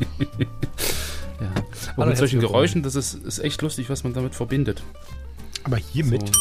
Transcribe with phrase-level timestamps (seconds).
[1.40, 1.52] ja.
[1.96, 4.82] Hallo, mit solchen Geräuschen, das ist, ist echt lustig, was man damit verbindet.
[5.64, 6.28] Aber hiermit.
[6.28, 6.32] So.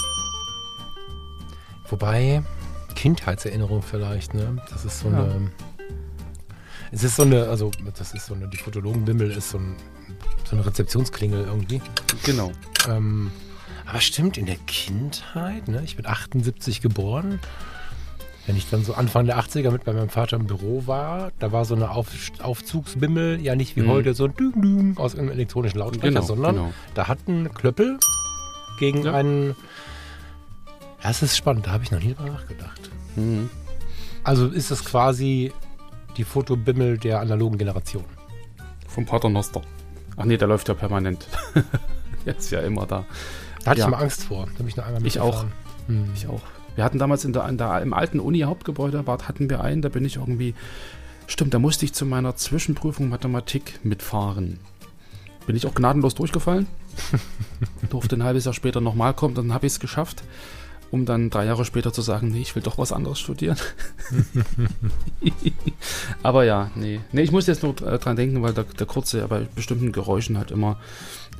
[1.90, 2.44] Wobei,
[2.95, 4.62] Kindheitserinnerung vielleicht, ne?
[4.70, 5.23] Das ist so Ja.
[5.23, 5.52] eine.
[6.91, 9.76] Es ist so eine, also das ist so eine, die Fotologenbimmel ist so, ein,
[10.50, 11.81] so eine Rezeptionsklingel irgendwie.
[12.23, 12.52] Genau.
[12.88, 13.31] Ähm,
[13.86, 15.81] aber stimmt, in der Kindheit, ne?
[15.84, 17.40] Ich bin 78 geboren.
[18.47, 21.51] Wenn ich dann so Anfang der 80er mit bei meinem Vater im Büro war, da
[21.51, 22.09] war so eine Auf,
[22.43, 23.89] Aufzugsbimmel, ja nicht wie Mhm.
[23.89, 26.73] heute so ein Ding, Ding aus einem elektronischen Lautsprecher, Genau, sondern genau.
[26.93, 27.97] da hat ein Klöppel
[28.79, 29.13] gegen Ja.
[29.13, 29.55] einen.
[31.03, 32.89] Ja, es ist spannend, da habe ich noch nie drüber nachgedacht.
[33.16, 33.49] Mhm.
[34.23, 35.51] Also ist es quasi
[36.17, 38.05] die Fotobimmel der analogen Generation.
[38.88, 39.61] Vom Paternoster.
[40.17, 41.27] Ach nee, der läuft ja permanent.
[42.25, 43.05] der ist ja immer da.
[43.63, 43.85] Da hatte Ja.
[43.88, 44.45] ich mal Angst vor.
[44.45, 45.45] Da bin ich noch einmal Ich auch.
[45.88, 46.09] Hm.
[46.16, 46.41] Ich auch.
[46.76, 50.06] Wir hatten damals in der, in der, im alten Uni-Hauptgebäude, hatten wir einen, da bin
[50.06, 50.54] ich irgendwie,
[51.28, 54.59] stimmt, da musste ich zu meiner Zwischenprüfung Mathematik mitfahren.
[55.48, 56.68] Bin ich auch gnadenlos durchgefallen.
[57.90, 60.23] Durfte ein halbes Jahr später nochmal kommen, dann habe ich es geschafft,
[60.92, 63.58] um dann drei Jahre später zu sagen, nee, ich will doch was anderes studieren.
[66.23, 67.00] Aber ja, nee.
[67.12, 70.38] Nee, ich muss jetzt nur äh, dran denken, weil der, der Kurze bei bestimmten Geräuschen
[70.38, 70.78] halt immer,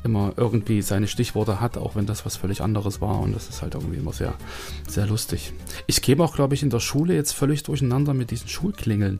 [0.06, 3.20] immer irgendwie seine Stichworte hat, auch wenn das was völlig anderes war.
[3.20, 4.34] Und das ist halt irgendwie immer sehr,
[4.88, 5.52] sehr lustig.
[5.88, 9.20] Ich käme auch, glaube ich, in der Schule jetzt völlig durcheinander mit diesen Schulklingeln.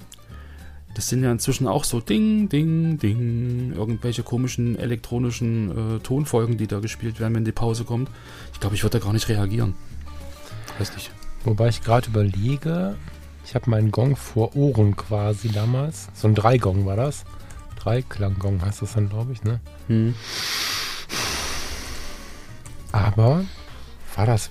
[0.94, 6.68] Das sind ja inzwischen auch so Ding, Ding, Ding, irgendwelche komischen elektronischen äh, Tonfolgen, die
[6.68, 8.10] da gespielt werden, wenn die Pause kommt.
[8.54, 9.74] Ich glaube, ich würde da gar nicht reagieren.
[10.80, 11.12] Weiß nicht.
[11.44, 12.96] Wobei ich gerade überlege,
[13.46, 16.08] ich habe meinen Gong vor Ohren quasi damals.
[16.14, 17.26] So ein Dreigong war das.
[17.86, 19.60] Dreiklanggong heißt das dann, glaube ich, ne?
[19.88, 20.16] Hm.
[22.92, 23.46] Aber
[24.16, 24.50] war das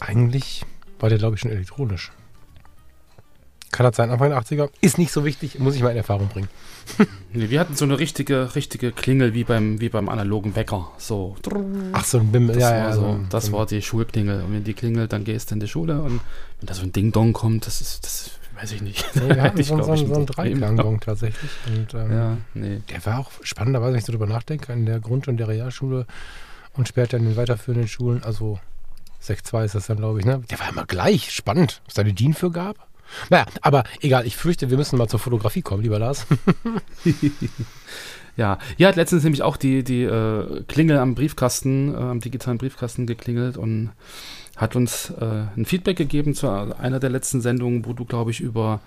[0.00, 0.64] eigentlich,
[0.98, 2.10] war der glaube ich schon elektronisch.
[3.70, 4.70] Kann das sein, Anfang der 80er?
[4.80, 6.48] Ist nicht so wichtig, muss ich mal in Erfahrung bringen.
[7.36, 10.92] Nee, wir hatten so eine richtige, richtige Klingel wie beim, wie beim analogen Wecker.
[10.98, 11.34] So.
[11.92, 12.92] Ach, so ein Bimmel, Das, ja, war, ja.
[12.92, 14.42] so, das so ein- war die Schulklingel.
[14.44, 16.00] Und wenn die klingelt, dann gehst du in die Schule.
[16.00, 16.20] Und
[16.60, 18.30] wenn da so ein Ding-Dong kommt, das ist, das
[18.60, 19.04] weiß ich nicht.
[19.14, 20.26] Nee, wir hatten Ich so, so, so einen.
[20.26, 21.50] Dreiklangong tatsächlich.
[21.66, 22.80] Und, ähm, Ja, nee.
[22.90, 26.06] Der war auch spannenderweise, wenn ich so drüber nachdenke, in der Grund- und der Realschule
[26.74, 28.58] und später in den weiterführenden Schulen, also
[29.22, 30.42] 6.2 ist das dann, glaube ich, ne?
[30.50, 32.76] Der war immer gleich spannend, was da die DIN für gab.
[33.30, 36.26] Naja, aber egal, ich fürchte, wir müssen mal zur Fotografie kommen, lieber Lars.
[38.36, 42.58] Ja, hier hat letztens nämlich auch die, die äh, Klingel am Briefkasten, äh, am digitalen
[42.58, 43.92] Briefkasten geklingelt und
[44.56, 48.40] hat uns äh, ein Feedback gegeben zu einer der letzten Sendungen, wo du, glaube ich,
[48.40, 48.80] über,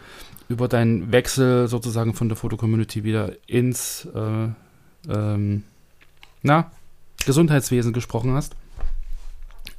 [0.48, 4.48] über deinen Wechsel sozusagen von der Foto-Community wieder ins äh,
[5.10, 5.64] ähm,
[6.42, 6.72] na,
[7.26, 8.56] Gesundheitswesen gesprochen hast.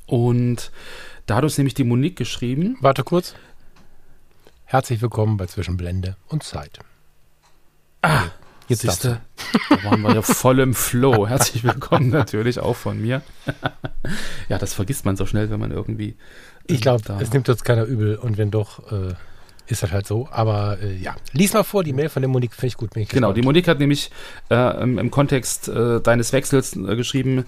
[0.06, 0.70] Und
[1.26, 2.76] da hat uns nämlich die Monique geschrieben.
[2.80, 3.34] Warte kurz.
[4.64, 6.78] Herzlich willkommen bei Zwischen Blende und Zeit.
[8.02, 8.26] Ah,
[8.68, 9.20] Jetzt Siehste,
[9.70, 11.26] da waren wir ja voll im Flow.
[11.26, 13.22] Herzlich willkommen natürlich auch von mir.
[14.48, 16.16] ja, das vergisst man so schnell, wenn man irgendwie.
[16.66, 19.14] Ich glaube, da- es nimmt uns keiner übel und wenn doch, äh,
[19.68, 20.28] ist das halt so.
[20.30, 22.94] Aber äh, ja, lies mal vor, die Mail von der Monique finde ich gut.
[22.96, 23.40] Ich Genau, die.
[23.42, 24.10] Monique hat nämlich
[24.50, 27.46] äh, im, im Kontext äh, deines Wechsels äh, geschrieben: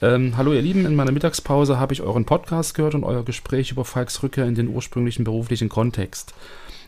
[0.00, 3.70] ähm, Hallo, ihr Lieben, in meiner Mittagspause habe ich euren Podcast gehört und euer Gespräch
[3.70, 6.32] über Falks Rückkehr in den ursprünglichen beruflichen Kontext.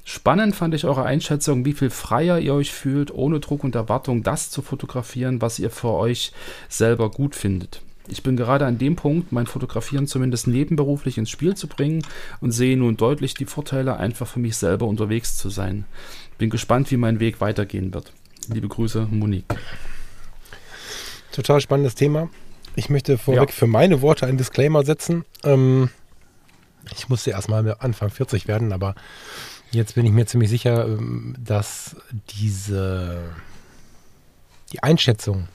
[0.09, 4.22] Spannend fand ich eure Einschätzung, wie viel freier ihr euch fühlt, ohne Druck und Erwartung,
[4.22, 6.31] das zu fotografieren, was ihr für euch
[6.69, 7.83] selber gut findet.
[8.06, 12.06] Ich bin gerade an dem Punkt, mein Fotografieren zumindest nebenberuflich ins Spiel zu bringen
[12.41, 15.87] und sehe nun deutlich die Vorteile, einfach für mich selber unterwegs zu sein.
[16.38, 18.12] Bin gespannt, wie mein Weg weitergehen wird.
[18.47, 19.56] Liebe Grüße, Monique.
[21.32, 22.31] Total spannendes Thema.
[22.76, 23.55] Ich möchte vorweg Ja.
[23.56, 25.25] für meine Worte einen Disclaimer setzen.
[25.43, 25.91] Ähm,
[26.94, 28.94] ich musste erstmal mit Anfang 40 werden, aber
[29.71, 31.97] jetzt bin ich mir ziemlich sicher, ähm, dass
[32.31, 33.23] diese
[34.73, 35.49] die Einschätzung,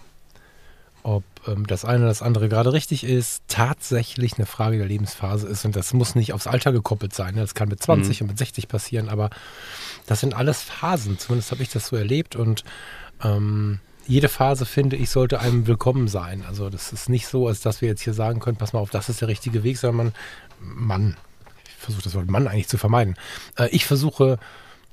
[1.04, 5.48] ob ähm, das eine oder das andere gerade richtig ist, tatsächlich eine Frage der Lebensphase
[5.48, 5.66] ist.
[5.66, 7.36] Und das muss nicht aufs Alter gekoppelt sein.
[7.36, 7.42] ne?
[7.42, 9.30] Das kann mit 20 und mit 60 passieren, aber
[10.06, 11.18] das sind alles Phasen.
[11.18, 12.36] Zumindest habe ich das so erlebt.
[12.36, 12.64] Und
[13.24, 16.44] ähm, jede Phase, finde ich, sollte einem willkommen sein.
[16.48, 18.90] Also das ist nicht so, als dass wir jetzt hier sagen können, pass mal auf,
[18.90, 20.14] das ist der richtige Weg, sondern
[20.60, 21.18] man, Mann,
[21.82, 23.16] versuche das Wort Mann eigentlich zu vermeiden.
[23.58, 24.38] Äh, ich versuche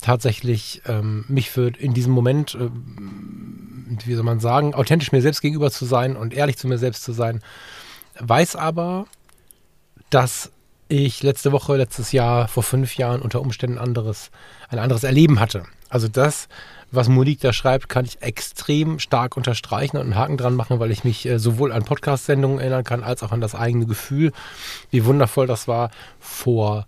[0.01, 2.71] tatsächlich ähm, mich für in diesem Moment, äh,
[4.05, 7.03] wie soll man sagen, authentisch mir selbst gegenüber zu sein und ehrlich zu mir selbst
[7.03, 7.43] zu sein.
[8.19, 9.07] Weiß aber,
[10.11, 10.51] dass
[10.89, 14.31] ich letzte Woche, letztes Jahr, vor fünf Jahren unter Umständen anderes,
[14.69, 15.65] ein anderes Erleben hatte.
[15.89, 16.49] Also das,
[16.91, 20.91] was Monique da schreibt, kann ich extrem stark unterstreichen und einen Haken dran machen, weil
[20.91, 24.33] ich mich äh, sowohl an Podcast-Sendungen erinnern kann, als auch an das eigene Gefühl,
[24.91, 26.87] wie wundervoll das war, vor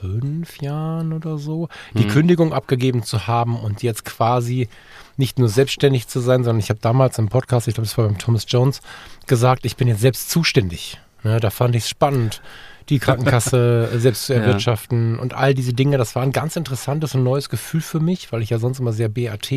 [0.00, 2.10] fünf Jahren oder so, die mhm.
[2.10, 4.68] Kündigung abgegeben zu haben und jetzt quasi
[5.16, 8.06] nicht nur selbstständig zu sein, sondern ich habe damals im Podcast, ich glaube, es war
[8.06, 8.80] beim Thomas Jones,
[9.26, 11.00] gesagt, ich bin jetzt selbst zuständig.
[11.24, 12.40] Ja, da fand ich es spannend
[12.88, 15.20] die Krankenkasse selbst zu erwirtschaften ja.
[15.20, 15.98] und all diese Dinge.
[15.98, 18.92] Das war ein ganz interessantes und neues Gefühl für mich, weil ich ja sonst immer
[18.92, 19.50] sehr BAT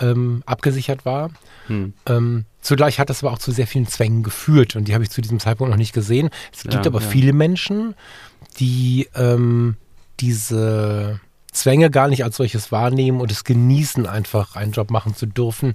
[0.00, 1.30] ähm, abgesichert war.
[1.66, 1.94] Hm.
[2.06, 5.10] Ähm, zugleich hat das aber auch zu sehr vielen Zwängen geführt und die habe ich
[5.10, 6.30] zu diesem Zeitpunkt noch nicht gesehen.
[6.52, 7.06] Es gibt ja, aber ja.
[7.06, 7.94] viele Menschen,
[8.58, 9.76] die ähm,
[10.20, 11.20] diese
[11.52, 15.74] Zwänge gar nicht als solches wahrnehmen und es genießen, einfach einen Job machen zu dürfen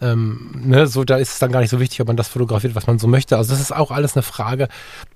[0.00, 2.74] ähm, ne, so, da ist es dann gar nicht so wichtig, ob man das fotografiert,
[2.74, 3.36] was man so möchte.
[3.36, 4.68] Also das ist auch alles eine Frage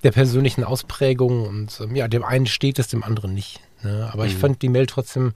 [0.03, 3.59] der persönlichen Ausprägung und ähm, ja, dem einen steht es, dem anderen nicht.
[3.83, 4.09] Ne?
[4.11, 4.29] Aber mhm.
[4.29, 5.33] ich fand die Mail trotzdem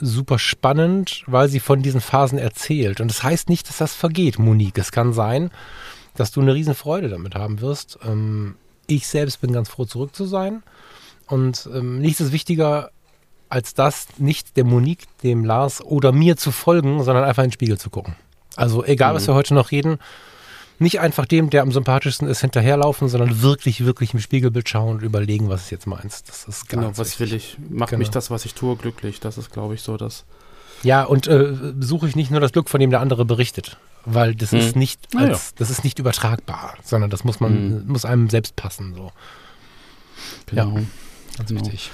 [0.00, 3.00] super spannend, weil sie von diesen Phasen erzählt.
[3.00, 4.78] Und das heißt nicht, dass das vergeht, Monique.
[4.78, 5.50] Es kann sein,
[6.16, 7.98] dass du eine Riesenfreude damit haben wirst.
[8.04, 8.56] Ähm,
[8.86, 10.62] ich selbst bin ganz froh, zurück zu sein.
[11.26, 12.90] Und ähm, nichts ist wichtiger
[13.48, 17.54] als das, nicht der Monique, dem Lars oder mir zu folgen, sondern einfach in den
[17.54, 18.16] Spiegel zu gucken.
[18.56, 19.16] Also egal, mhm.
[19.16, 19.98] was wir heute noch reden,
[20.80, 25.02] nicht einfach dem, der am sympathischsten ist, hinterherlaufen, sondern wirklich, wirklich im Spiegelbild schauen und
[25.02, 26.28] überlegen, was es jetzt meinst.
[26.28, 27.58] Das ist ganz Genau, was will ich?
[27.68, 27.98] Macht genau.
[27.98, 29.20] mich das, was ich tue, glücklich?
[29.20, 30.24] Das ist, glaube ich, so das.
[30.82, 33.76] Ja, und äh, suche ich nicht nur das Glück, von dem der andere berichtet,
[34.06, 34.58] weil das mhm.
[34.60, 35.56] ist nicht als, ja.
[35.58, 37.86] das ist nicht übertragbar, sondern das muss man, mhm.
[37.86, 38.94] muss einem selbst passen.
[38.94, 39.12] So.
[40.46, 40.78] Genau.
[40.78, 40.82] Ja,
[41.36, 41.60] ganz genau.
[41.60, 41.90] wichtig.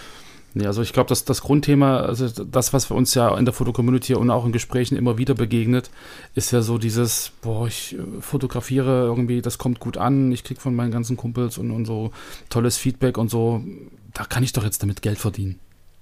[0.56, 3.52] Nee, also ich glaube, dass das Grundthema, also das, was wir uns ja in der
[3.52, 5.90] Fotocommunity und auch in Gesprächen immer wieder begegnet,
[6.34, 10.58] ist ja so dieses, boah, ich äh, fotografiere irgendwie, das kommt gut an, ich kriege
[10.58, 12.10] von meinen ganzen Kumpels und, und so
[12.48, 13.62] tolles Feedback und so,
[14.14, 15.58] da kann ich doch jetzt damit Geld verdienen.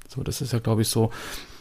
[0.09, 1.11] So, das ist ja, glaube ich, so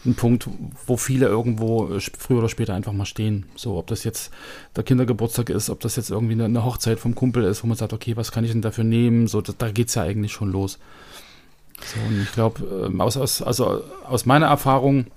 [0.05, 0.47] ein Punkt,
[0.85, 3.47] wo viele irgendwo äh, früher oder später einfach mal stehen.
[3.55, 4.31] So, ob das jetzt
[4.75, 7.91] der Kindergeburtstag ist, ob das jetzt irgendwie eine, Hochzeit vom Kumpel ist, wo man sagt,
[7.91, 9.25] okay, was kann ich denn dafür nehmen?
[9.25, 10.77] So, da, da geht es ja eigentlich schon los.
[11.85, 15.07] So, und ich glaube, ähm, aus, aus, also aus meiner Erfahrung,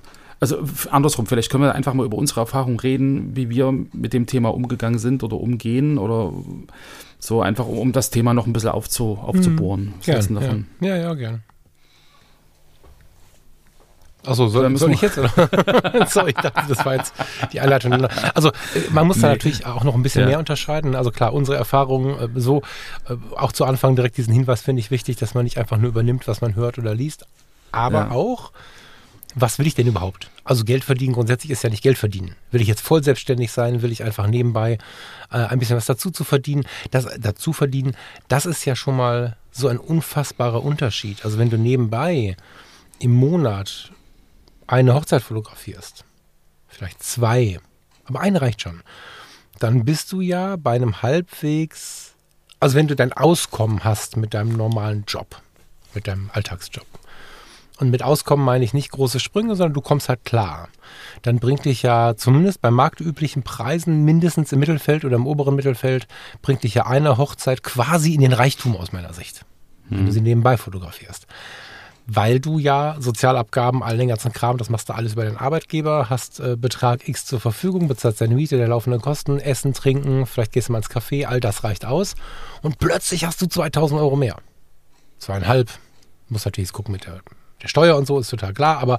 [0.40, 0.58] also
[0.90, 4.50] andersrum, vielleicht können wir einfach mal über unsere Erfahrung reden, wie wir mit dem Thema
[4.50, 6.32] umgegangen sind oder umgehen oder
[7.18, 9.86] so einfach, um das Thema noch ein bisschen aufzu, aufzubohren.
[9.86, 10.88] Hm, gern, ja.
[10.88, 11.42] ja, ja, gern.
[14.26, 15.14] Achso, soll, soll ich jetzt?
[16.08, 17.14] Sorry, ich dachte, das war jetzt
[17.52, 17.92] die Einleitung.
[18.34, 18.52] Also
[18.90, 19.22] man muss nee.
[19.22, 20.28] da natürlich auch noch ein bisschen ja.
[20.28, 20.94] mehr unterscheiden.
[20.94, 22.62] Also klar, unsere Erfahrungen äh, so,
[23.08, 25.88] äh, auch zu Anfang direkt diesen Hinweis finde ich wichtig, dass man nicht einfach nur
[25.88, 27.26] übernimmt, was man hört oder liest,
[27.72, 28.10] aber ja.
[28.10, 28.52] auch,
[29.34, 30.30] was will ich denn überhaupt?
[30.44, 32.36] Also Geld verdienen grundsätzlich ist ja nicht Geld verdienen.
[32.50, 33.82] Will ich jetzt voll selbstständig sein?
[33.82, 34.78] Will ich einfach nebenbei
[35.30, 36.64] äh, ein bisschen was dazu zu verdienen?
[36.90, 37.96] Das dazu verdienen,
[38.28, 41.24] das ist ja schon mal so ein unfassbarer Unterschied.
[41.24, 42.36] Also wenn du nebenbei
[42.98, 43.92] im Monat
[44.66, 46.04] eine Hochzeit fotografierst,
[46.68, 47.60] vielleicht zwei,
[48.04, 48.82] aber eine reicht schon,
[49.58, 52.14] dann bist du ja bei einem halbwegs,
[52.60, 55.40] also wenn du dein Auskommen hast mit deinem normalen Job,
[55.94, 56.86] mit deinem Alltagsjob.
[57.78, 60.70] Und mit Auskommen meine ich nicht große Sprünge, sondern du kommst halt klar.
[61.20, 66.08] Dann bringt dich ja zumindest bei marktüblichen Preisen mindestens im Mittelfeld oder im oberen Mittelfeld,
[66.40, 69.44] bringt dich ja eine Hochzeit quasi in den Reichtum aus meiner Sicht,
[69.90, 70.12] wenn du hm.
[70.12, 71.26] sie nebenbei fotografierst
[72.06, 76.08] weil du ja Sozialabgaben, all den ganzen Kram, das machst du alles über den Arbeitgeber,
[76.08, 80.52] hast äh, Betrag X zur Verfügung, bezahlst deine Miete, der laufenden Kosten, Essen, Trinken, vielleicht
[80.52, 82.14] gehst du mal ins Café, all das reicht aus.
[82.62, 84.36] Und plötzlich hast du 2000 Euro mehr.
[85.18, 85.70] Zweieinhalb.
[86.28, 87.20] Muss natürlich gucken mit der,
[87.62, 88.98] der Steuer und so, ist total klar, aber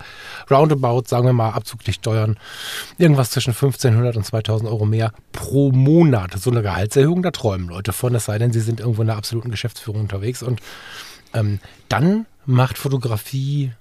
[0.49, 2.37] roundabout, sagen wir mal, abzüglich Steuern,
[2.97, 6.33] irgendwas zwischen 1500 und 2000 Euro mehr pro Monat.
[6.37, 9.17] So eine Gehaltserhöhung, da träumen Leute von, es sei denn, sie sind irgendwo in der
[9.17, 10.61] absoluten Geschäftsführung unterwegs und
[11.33, 11.59] ähm,
[11.89, 13.71] dann macht Fotografie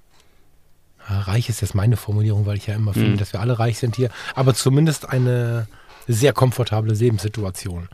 [1.09, 3.17] reich ist jetzt meine Formulierung, weil ich ja immer finde, mhm.
[3.19, 5.67] dass wir alle reich sind hier, aber zumindest eine
[6.09, 7.89] sehr komfortable Lebenssituation.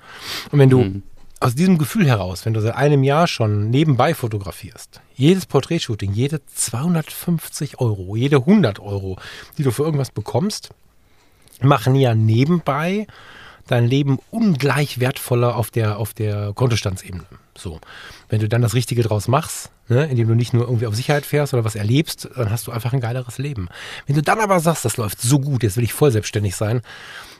[0.51, 1.03] Und wenn du mhm.
[1.41, 6.45] aus diesem Gefühl heraus, wenn du seit einem Jahr schon nebenbei fotografierst, jedes Porträtshooting, jede
[6.47, 9.19] 250 Euro, jede 100 Euro,
[9.59, 10.71] die du für irgendwas bekommst,
[11.61, 13.07] machen ja nebenbei
[13.67, 17.25] dein Leben ungleich wertvoller auf der, auf der Kontostandsebene.
[17.57, 17.81] So.
[18.33, 21.27] Wenn du dann das Richtige draus machst, ne, indem du nicht nur irgendwie auf Sicherheit
[21.27, 23.69] fährst oder was erlebst, dann hast du einfach ein geileres Leben.
[24.07, 26.81] Wenn du dann aber sagst, das läuft so gut, jetzt will ich voll selbstständig sein,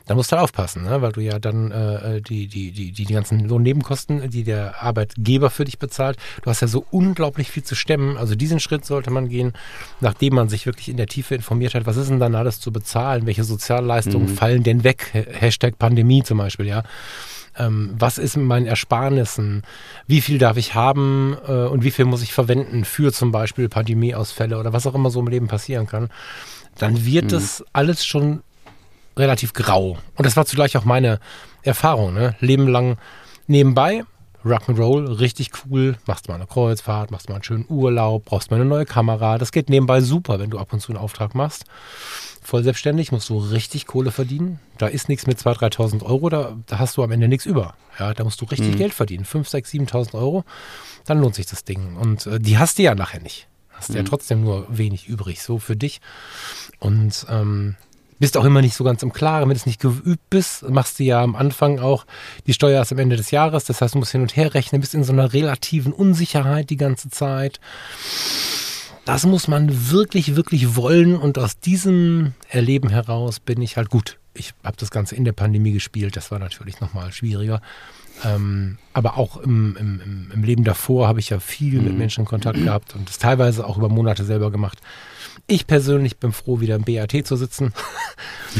[0.05, 1.01] dann musst du halt aufpassen, ne?
[1.01, 5.65] weil du ja dann äh, die, die, die, die ganzen Lohnnebenkosten, die der Arbeitgeber für
[5.65, 8.15] dich bezahlt, du hast ja so unglaublich viel zu stemmen.
[8.15, 9.53] Also diesen Schritt sollte man gehen,
[9.99, 12.71] nachdem man sich wirklich in der Tiefe informiert hat, was ist denn dann alles zu
[12.71, 14.35] bezahlen, welche Sozialleistungen mhm.
[14.35, 16.83] fallen denn weg, Hashtag Pandemie zum Beispiel, ja.
[17.57, 19.63] Ähm, was ist mit meinen Ersparnissen?
[20.07, 23.69] Wie viel darf ich haben äh, und wie viel muss ich verwenden für zum Beispiel
[23.69, 26.09] Pandemieausfälle oder was auch immer so im Leben passieren kann?
[26.77, 27.29] Dann wird mhm.
[27.29, 28.41] das alles schon
[29.17, 29.97] relativ grau.
[30.15, 31.19] Und das war zugleich auch meine
[31.61, 32.13] Erfahrung.
[32.13, 32.35] Ne?
[32.39, 32.97] Leben lang
[33.47, 34.03] nebenbei,
[34.45, 35.95] Rock'n'Roll, richtig cool.
[36.05, 39.37] Machst mal eine Kreuzfahrt, machst mal einen schönen Urlaub, brauchst mal eine neue Kamera.
[39.37, 41.65] Das geht nebenbei super, wenn du ab und zu einen Auftrag machst.
[42.41, 44.59] Voll selbstständig musst du richtig Kohle verdienen.
[44.77, 47.75] Da ist nichts mit 2.000, 3.000 Euro, da, da, hast du am Ende nichts über.
[47.97, 48.77] Ja, da musst du richtig mhm.
[48.77, 49.23] Geld verdienen.
[49.23, 50.43] 5, 6, 7.000 Euro,
[51.05, 51.95] dann lohnt sich das Ding.
[51.95, 53.47] Und äh, die hast du ja nachher nicht.
[53.69, 53.97] Hast mhm.
[53.97, 56.01] ja trotzdem nur wenig übrig, so für dich.
[56.79, 57.75] Und ähm,
[58.23, 60.97] bist auch immer nicht so ganz im Klaren, wenn du es nicht geübt bist, machst
[60.97, 62.05] du ja am Anfang auch
[62.47, 64.79] die Steuer erst am Ende des Jahres, das heißt, du musst hin und her rechnen,
[64.79, 67.59] bist in so einer relativen Unsicherheit die ganze Zeit.
[69.03, 74.19] Das muss man wirklich, wirklich wollen und aus diesem Erleben heraus bin ich halt gut.
[74.33, 77.61] Ich habe das Ganze in der Pandemie gespielt, das war natürlich nochmal schwieriger.
[78.23, 81.97] Ähm, aber auch im, im, im, Leben davor habe ich ja viel mit mhm.
[81.97, 84.79] Menschen Kontakt gehabt und das teilweise auch über Monate selber gemacht.
[85.47, 87.73] Ich persönlich bin froh, wieder im BAT zu sitzen.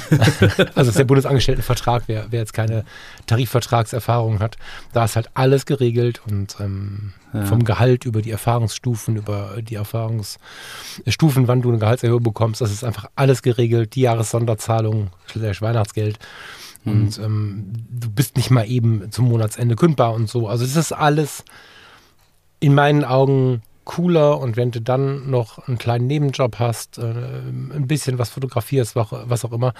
[0.76, 2.84] also ist der Bundesangestelltenvertrag, wer, wer jetzt keine
[3.28, 4.58] Tarifvertragserfahrung hat,
[4.92, 7.46] da ist halt alles geregelt und ähm, ja.
[7.46, 12.84] vom Gehalt über die Erfahrungsstufen, über die Erfahrungsstufen, wann du eine Gehaltserhöhung bekommst, das ist
[12.84, 16.20] einfach alles geregelt, die Jahressonderzahlung, Weihnachtsgeld.
[16.84, 16.92] Mhm.
[16.92, 20.48] Und ähm, du bist nicht mal eben zum Monatsende kündbar und so.
[20.48, 21.44] Also das ist alles
[22.60, 27.88] in meinen Augen cooler und wenn du dann noch einen kleinen Nebenjob hast, äh, ein
[27.88, 29.74] bisschen was fotografierst, was auch immer,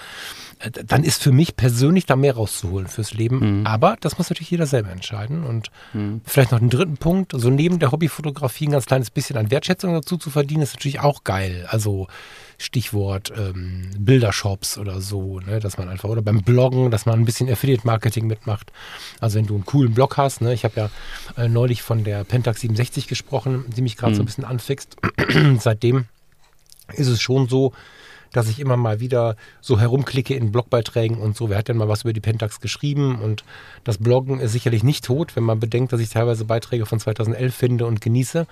[0.58, 3.60] äh, dann ist für mich persönlich da mehr rauszuholen fürs Leben.
[3.60, 3.66] Mhm.
[3.66, 5.44] Aber das muss natürlich jeder selber entscheiden.
[5.44, 6.20] Und mhm.
[6.24, 9.92] vielleicht noch einen dritten Punkt, so neben der Hobbyfotografie ein ganz kleines bisschen an Wertschätzung
[9.92, 11.66] dazu zu verdienen, ist natürlich auch geil.
[11.68, 12.08] Also
[12.58, 17.24] Stichwort ähm, Bildershops oder so, ne, dass man einfach, oder beim Bloggen, dass man ein
[17.24, 18.72] bisschen Affiliate-Marketing mitmacht.
[19.20, 20.90] Also wenn du einen coolen Blog hast, ne, ich habe ja
[21.36, 24.16] äh, neulich von der Pentax 67 gesprochen, die mich gerade mhm.
[24.16, 24.96] so ein bisschen anfixt.
[25.58, 26.06] Seitdem
[26.92, 27.72] ist es schon so,
[28.34, 31.48] dass ich immer mal wieder so herumklicke in Blogbeiträgen und so.
[31.48, 33.20] Wer hat denn mal was über die Pentax geschrieben?
[33.20, 33.44] Und
[33.84, 37.54] das Bloggen ist sicherlich nicht tot, wenn man bedenkt, dass ich teilweise Beiträge von 2011
[37.54, 38.46] finde und genieße,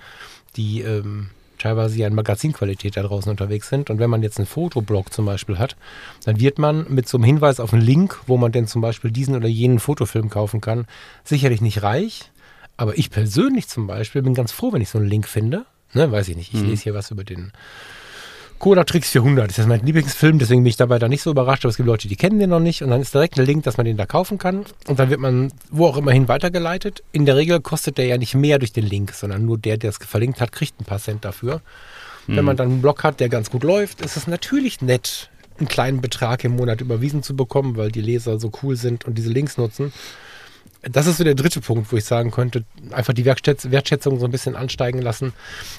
[0.55, 1.29] die ähm,
[1.63, 3.89] teilweise ja in Magazinqualität da draußen unterwegs sind.
[3.89, 5.75] Und wenn man jetzt einen Fotoblog zum Beispiel hat,
[6.25, 9.11] dann wird man mit so einem Hinweis auf einen Link, wo man denn zum Beispiel
[9.11, 10.85] diesen oder jenen Fotofilm kaufen kann,
[11.23, 12.31] sicherlich nicht reich.
[12.75, 15.65] Aber ich persönlich zum Beispiel bin ganz froh, wenn ich so einen Link finde.
[15.93, 16.53] Ne, weiß ich nicht.
[16.53, 16.69] Ich mhm.
[16.69, 17.53] lese hier was über den
[18.59, 21.65] Coda Tricks 400 das ist mein Lieblingsfilm, deswegen bin ich dabei da nicht so überrascht,
[21.65, 23.63] aber es gibt Leute, die kennen den noch nicht und dann ist direkt ein Link,
[23.63, 27.03] dass man den da kaufen kann und dann wird man wo auch immerhin weitergeleitet.
[27.11, 29.89] In der Regel kostet der ja nicht mehr durch den Link, sondern nur der, der
[29.89, 31.61] es verlinkt hat, kriegt ein paar Cent dafür.
[32.27, 32.37] Mhm.
[32.37, 35.29] Wenn man dann einen Blog hat, der ganz gut läuft, ist es natürlich nett,
[35.59, 39.17] einen kleinen Betrag im Monat überwiesen zu bekommen, weil die Leser so cool sind und
[39.17, 39.93] diese Links nutzen.
[40.81, 44.31] Das ist so der dritte Punkt, wo ich sagen könnte, einfach die Wertschätzung so ein
[44.31, 45.33] bisschen ansteigen lassen,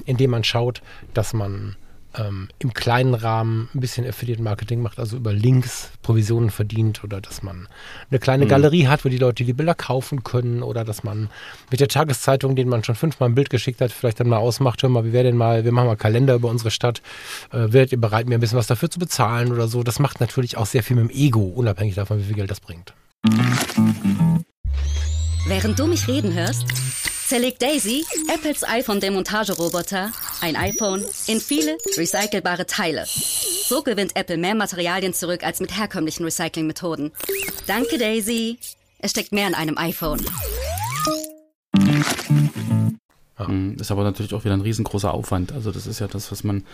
[0.07, 0.81] indem man schaut,
[1.13, 1.77] dass man
[2.17, 7.43] ähm, im kleinen Rahmen ein bisschen Affiliate-Marketing macht, also über Links Provisionen verdient oder dass
[7.43, 7.69] man
[8.11, 8.49] eine kleine mhm.
[8.49, 11.29] Galerie hat, wo die Leute die Bilder kaufen können oder dass man
[11.71, 14.83] mit der Tageszeitung, denen man schon fünfmal ein Bild geschickt hat, vielleicht dann mal ausmacht,
[14.83, 17.03] hör mal, wie wäre denn mal, wir machen mal Kalender über unsere Stadt,
[17.53, 19.83] äh, werdet ihr bereit, mir ein bisschen was dafür zu bezahlen oder so.
[19.83, 22.61] Das macht natürlich auch sehr viel mit dem Ego, unabhängig davon, wie viel Geld das
[22.61, 22.95] bringt.
[25.47, 26.67] Während du mich reden hörst,
[27.27, 33.05] zerlegt Daisy, Apples iPhone-Demontageroboter, ein iPhone in viele recycelbare Teile.
[33.07, 37.13] So gewinnt Apple mehr Materialien zurück als mit herkömmlichen Recyclingmethoden.
[37.67, 38.59] Danke, Daisy.
[38.99, 40.21] Es steckt mehr in einem iPhone.
[43.39, 43.49] Ja.
[43.49, 43.77] Mhm.
[43.79, 45.53] Ist aber natürlich auch wieder ein riesengroßer Aufwand.
[45.53, 46.65] Also das ist ja das, was man,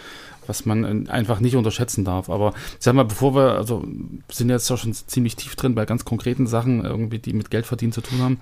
[0.47, 2.28] was man einfach nicht unterschätzen darf.
[2.28, 3.85] Aber sag mal, bevor wir, also
[4.30, 7.66] sind jetzt auch schon ziemlich tief drin bei ganz konkreten Sachen, irgendwie, die mit Geld
[7.66, 8.40] verdienen zu tun haben.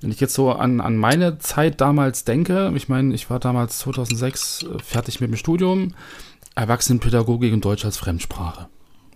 [0.00, 3.78] Wenn ich jetzt so an, an meine Zeit damals denke, ich meine, ich war damals
[3.78, 5.94] 2006 äh, fertig mit dem Studium,
[6.54, 8.68] Erwachsenenpädagogik und Deutsch als Fremdsprache.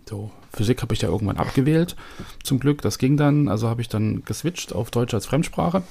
[0.08, 1.96] So, Physik habe ich ja irgendwann abgewählt,
[2.42, 5.82] zum Glück, das ging dann, also habe ich dann geswitcht auf Deutsch als Fremdsprache.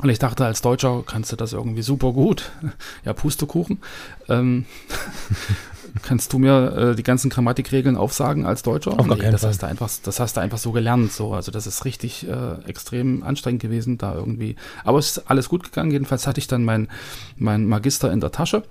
[0.00, 2.50] Und ich dachte, als Deutscher kannst du das irgendwie super gut.
[3.04, 3.80] Ja, Pustekuchen.
[4.28, 4.64] Ähm,
[6.02, 8.98] kannst du mir äh, die ganzen Grammatikregeln aufsagen als Deutscher?
[8.98, 9.50] Auf gar nee, das Fall.
[9.50, 11.12] hast du einfach, das hast du einfach so gelernt.
[11.12, 14.56] So, also das ist richtig äh, extrem anstrengend gewesen, da irgendwie.
[14.84, 15.90] Aber es ist alles gut gegangen.
[15.90, 16.88] Jedenfalls hatte ich dann mein,
[17.36, 18.64] mein Magister in der Tasche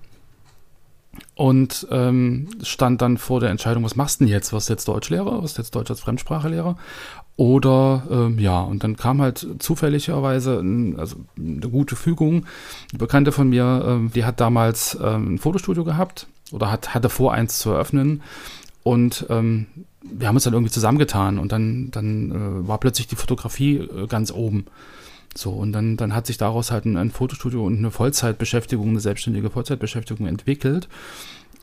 [1.35, 4.53] und ähm, stand dann vor der Entscheidung, was machst du denn jetzt?
[4.53, 5.43] Was jetzt Deutschlehrer?
[5.43, 6.77] Was jetzt Deutsch als Fremdsprachelehrer?
[7.35, 12.45] Oder ähm, ja, und dann kam halt zufälligerweise ein, also eine gute Fügung.
[12.91, 17.09] Eine Bekannte von mir, ähm, die hat damals ähm, ein Fotostudio gehabt oder hat, hatte
[17.09, 18.21] vor, eins zu eröffnen.
[18.83, 19.67] Und ähm,
[20.03, 24.07] wir haben uns dann irgendwie zusammengetan und dann, dann äh, war plötzlich die Fotografie äh,
[24.07, 24.65] ganz oben.
[25.35, 28.99] So, und dann, dann hat sich daraus halt ein, ein Fotostudio und eine Vollzeitbeschäftigung, eine
[28.99, 30.89] selbstständige Vollzeitbeschäftigung entwickelt.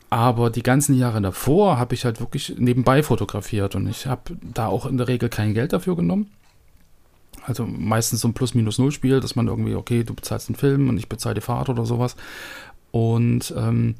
[0.08, 4.66] Aber die ganzen Jahre davor habe ich halt wirklich nebenbei fotografiert und ich habe da
[4.66, 6.30] auch in der Regel kein Geld dafür genommen.
[7.44, 11.08] Also meistens so ein Plus-Minus-Null-Spiel, dass man irgendwie, okay, du bezahlst einen Film und ich
[11.08, 12.16] bezahle die Fahrt oder sowas.
[12.90, 13.94] Und ähm,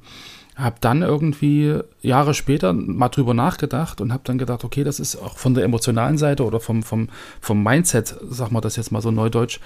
[0.57, 5.17] habe dann irgendwie Jahre später mal drüber nachgedacht und habe dann gedacht, okay, das ist
[5.17, 7.09] auch von der emotionalen Seite oder vom, vom,
[7.41, 9.61] vom Mindset, sag mal das jetzt mal so neudeutsch,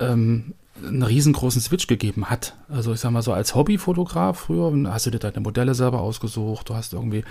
[0.00, 2.56] ähm, einen riesengroßen Switch gegeben hat.
[2.68, 6.68] Also ich sag mal so als Hobbyfotograf früher hast du dir deine Modelle selber ausgesucht,
[6.68, 7.24] du hast irgendwie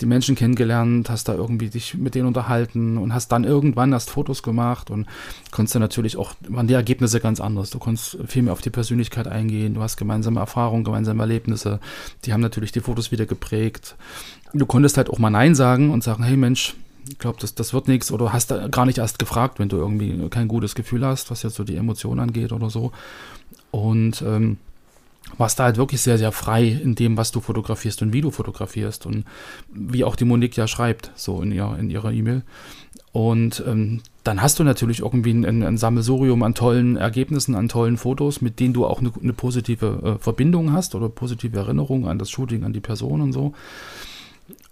[0.00, 4.10] die Menschen kennengelernt, hast da irgendwie dich mit denen unterhalten und hast dann irgendwann erst
[4.10, 5.06] Fotos gemacht und
[5.50, 7.70] konntest dann natürlich auch, waren die Ergebnisse ganz anders.
[7.70, 11.80] Du konntest viel mehr auf die Persönlichkeit eingehen, du hast gemeinsame Erfahrungen, gemeinsame Erlebnisse,
[12.24, 13.96] die haben natürlich die Fotos wieder geprägt.
[14.54, 16.74] Du konntest halt auch mal Nein sagen und sagen, hey Mensch,
[17.08, 19.76] ich glaube, das, das wird nichts oder hast da gar nicht erst gefragt, wenn du
[19.76, 22.92] irgendwie kein gutes Gefühl hast, was jetzt so die Emotionen angeht oder so.
[23.70, 24.58] Und ähm,
[25.36, 28.30] warst da halt wirklich sehr, sehr frei in dem, was du fotografierst und wie du
[28.30, 29.24] fotografierst und
[29.72, 32.42] wie auch die Monique ja schreibt, so in, ihr, in ihrer E-Mail.
[33.12, 37.96] Und ähm, dann hast du natürlich irgendwie ein, ein, Sammelsurium an tollen Ergebnissen, an tollen
[37.96, 42.18] Fotos, mit denen du auch eine, eine positive äh, Verbindung hast oder positive Erinnerungen an
[42.18, 43.54] das Shooting, an die Person und so.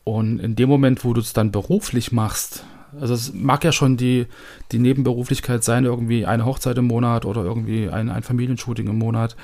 [0.05, 2.65] Und in dem Moment, wo du es dann beruflich machst,
[3.01, 4.27] also es mag ja schon die,
[4.73, 9.37] die Nebenberuflichkeit sein, irgendwie eine Hochzeit im Monat oder irgendwie ein, ein Familienshooting im Monat,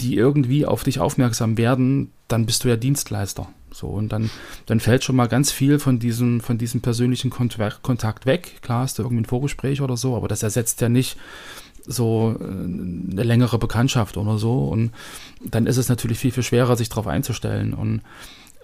[0.00, 3.48] die irgendwie auf dich aufmerksam werden, dann bist du ja Dienstleister.
[3.72, 4.30] So, und dann,
[4.66, 8.58] dann fällt schon mal ganz viel von diesem, von diesem persönlichen Kontakt weg.
[8.62, 11.16] Klar hast du irgendwie ein Vorgespräch oder so, aber das ersetzt ja nicht
[11.84, 14.64] so äh, eine längere Bekanntschaft oder so.
[14.64, 14.92] Und
[15.44, 17.74] dann ist es natürlich viel, viel schwerer, sich darauf einzustellen.
[17.74, 18.02] Und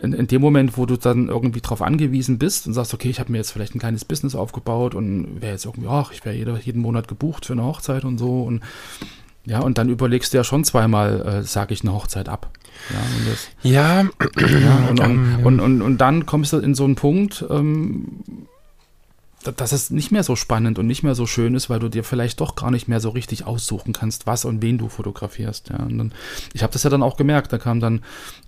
[0.00, 3.20] in, in, dem Moment, wo du dann irgendwie darauf angewiesen bist und sagst, okay, ich
[3.20, 6.58] habe mir jetzt vielleicht ein kleines Business aufgebaut und wäre jetzt irgendwie, ach, ich wäre
[6.60, 8.62] jeden Monat gebucht für eine Hochzeit und so und
[9.46, 12.50] ja, und dann überlegst du ja schon zweimal, äh, sage ich eine Hochzeit ab.
[12.90, 14.02] Ja, und, das, ja.
[14.58, 18.22] ja, und, und, und, und, und, dann kommst du in so einen Punkt, ähm,
[19.52, 22.04] dass es nicht mehr so spannend und nicht mehr so schön ist, weil du dir
[22.04, 25.70] vielleicht doch gar nicht mehr so richtig aussuchen kannst, was und wen du fotografierst.
[25.70, 25.84] Ja.
[25.84, 26.12] Und dann,
[26.52, 27.52] ich habe das ja dann auch gemerkt.
[27.52, 28.00] Da kamen dann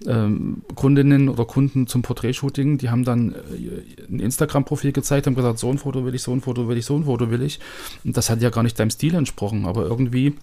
[0.07, 5.59] ähm, Kundinnen oder Kunden zum Porträtshooting, die haben dann äh, ein Instagram-Profil gezeigt, haben gesagt,
[5.59, 7.61] so ein Foto will ich, so ein Foto will ich, so ein Foto will ich.
[8.05, 10.35] Und das hat ja gar nicht deinem Stil entsprochen, aber irgendwie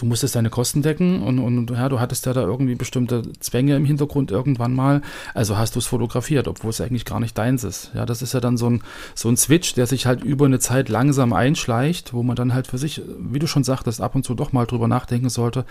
[0.00, 3.76] du musstest deine Kosten decken und, und ja, du hattest ja da irgendwie bestimmte Zwänge
[3.76, 5.02] im Hintergrund irgendwann mal.
[5.34, 7.90] Also hast du es fotografiert, obwohl es eigentlich gar nicht deins ist.
[7.94, 8.82] Ja, das ist ja dann so ein,
[9.14, 12.66] so ein Switch, der sich halt über eine Zeit langsam einschleicht, wo man dann halt
[12.66, 15.66] für sich, wie du schon sagtest, ab und zu doch mal drüber nachdenken sollte,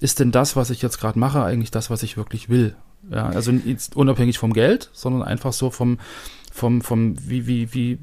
[0.00, 2.74] ist denn das, was ich jetzt gerade mache, eigentlich das, was ich wirklich will?
[3.10, 3.52] Ja, also
[3.94, 5.98] unabhängig vom Geld, sondern einfach so vom,
[6.50, 7.98] vom, vom, wie, wie, wie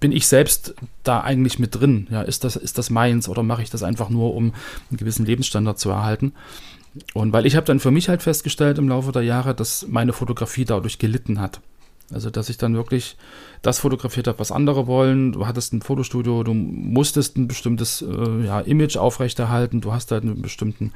[0.00, 2.06] bin ich selbst da eigentlich mit drin?
[2.10, 4.52] Ja, ist das, ist das meins oder mache ich das einfach nur, um
[4.90, 6.32] einen gewissen Lebensstandard zu erhalten?
[7.14, 10.12] Und weil ich habe dann für mich halt festgestellt im Laufe der Jahre, dass meine
[10.12, 11.60] Fotografie dadurch gelitten hat.
[12.12, 13.16] Also, dass ich dann wirklich
[13.62, 15.32] das fotografiert habe, was andere wollen.
[15.32, 19.80] Du hattest ein Fotostudio, du musstest ein bestimmtes äh, ja, Image aufrechterhalten.
[19.80, 20.92] Du hast halt einen bestimmten,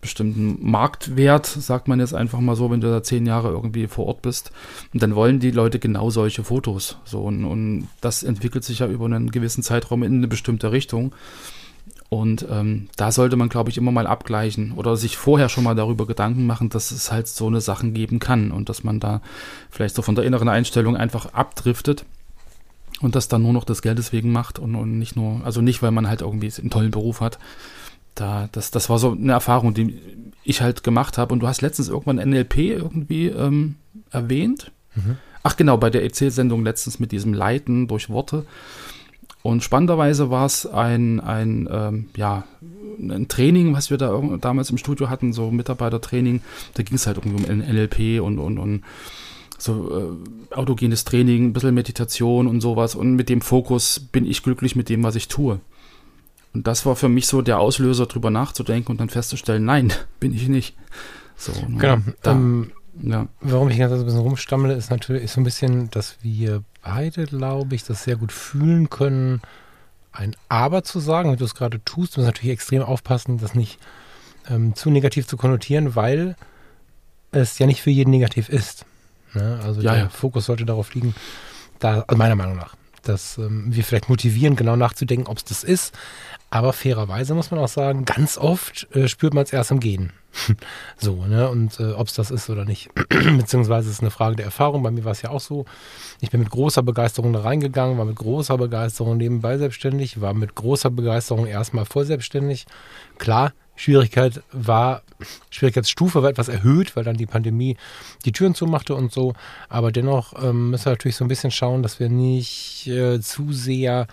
[0.00, 4.06] bestimmten Marktwert, sagt man jetzt einfach mal so, wenn du da zehn Jahre irgendwie vor
[4.06, 4.52] Ort bist.
[4.94, 6.96] Und dann wollen die Leute genau solche Fotos.
[7.04, 11.14] So, und, und das entwickelt sich ja über einen gewissen Zeitraum in eine bestimmte Richtung.
[12.10, 15.74] Und ähm, da sollte man, glaube ich, immer mal abgleichen oder sich vorher schon mal
[15.74, 19.20] darüber Gedanken machen, dass es halt so eine Sachen geben kann und dass man da
[19.70, 22.04] vielleicht so von der inneren Einstellung einfach abdriftet
[23.00, 25.82] und das dann nur noch des Geldes wegen macht und, und nicht nur, also nicht,
[25.82, 27.38] weil man halt irgendwie einen tollen Beruf hat.
[28.14, 29.98] Da, das, das war so eine Erfahrung, die
[30.44, 31.32] ich halt gemacht habe.
[31.32, 33.76] Und du hast letztens irgendwann NLP irgendwie ähm,
[34.10, 34.70] erwähnt.
[34.94, 35.16] Mhm.
[35.42, 38.46] Ach genau, bei der EC-Sendung letztens mit diesem Leiten durch Worte.
[39.44, 42.44] Und spannenderweise war es ein, ein, ähm, ja,
[42.98, 46.40] ein Training, was wir da damals im Studio hatten, so Mitarbeitertraining.
[46.72, 48.84] Da ging es halt irgendwie um NLP und, und, und
[49.58, 50.18] so
[50.50, 52.94] äh, autogenes Training, ein bisschen Meditation und sowas.
[52.94, 55.60] Und mit dem Fokus bin ich glücklich mit dem, was ich tue.
[56.54, 60.32] Und das war für mich so der Auslöser, drüber nachzudenken und dann festzustellen, nein, bin
[60.32, 60.74] ich nicht.
[61.36, 61.98] So, ne, genau.
[62.22, 62.32] Da.
[62.32, 62.70] Ähm,
[63.02, 63.28] ja.
[63.40, 67.74] warum ich ganz ein bisschen rumstammele, ist natürlich so ein bisschen, dass wir beide, glaube
[67.74, 69.40] ich, das sehr gut fühlen können,
[70.12, 72.16] ein Aber zu sagen, wie du es gerade tust.
[72.16, 73.78] Du musst natürlich extrem aufpassen, das nicht
[74.48, 76.36] ähm, zu negativ zu konnotieren, weil
[77.32, 78.86] es ja nicht für jeden negativ ist.
[79.32, 79.60] Ne?
[79.62, 80.08] Also ja, der ja.
[80.08, 81.14] Fokus sollte darauf liegen,
[81.80, 85.64] da, also meiner Meinung nach, dass ähm, wir vielleicht motivieren, genau nachzudenken, ob es das
[85.64, 85.94] ist.
[86.50, 90.12] Aber fairerweise muss man auch sagen, ganz oft äh, spürt man es erst im Gehen.
[90.96, 91.48] so, ne?
[91.48, 92.90] Und äh, ob es das ist oder nicht.
[93.08, 94.82] Beziehungsweise ist es eine Frage der Erfahrung.
[94.82, 95.64] Bei mir war es ja auch so.
[96.20, 100.54] Ich bin mit großer Begeisterung da reingegangen, war mit großer Begeisterung nebenbei selbstständig, war mit
[100.54, 102.66] großer Begeisterung erstmal voll selbstständig.
[103.18, 105.02] Klar, Schwierigkeit war,
[105.50, 107.76] Schwierigkeitsstufe war etwas erhöht, weil dann die Pandemie
[108.24, 109.34] die Türen zumachte und so.
[109.68, 113.52] Aber dennoch ähm, müssen wir natürlich so ein bisschen schauen, dass wir nicht äh, zu
[113.52, 114.06] sehr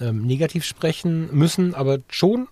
[0.00, 2.48] ähm, negativ sprechen müssen, aber schon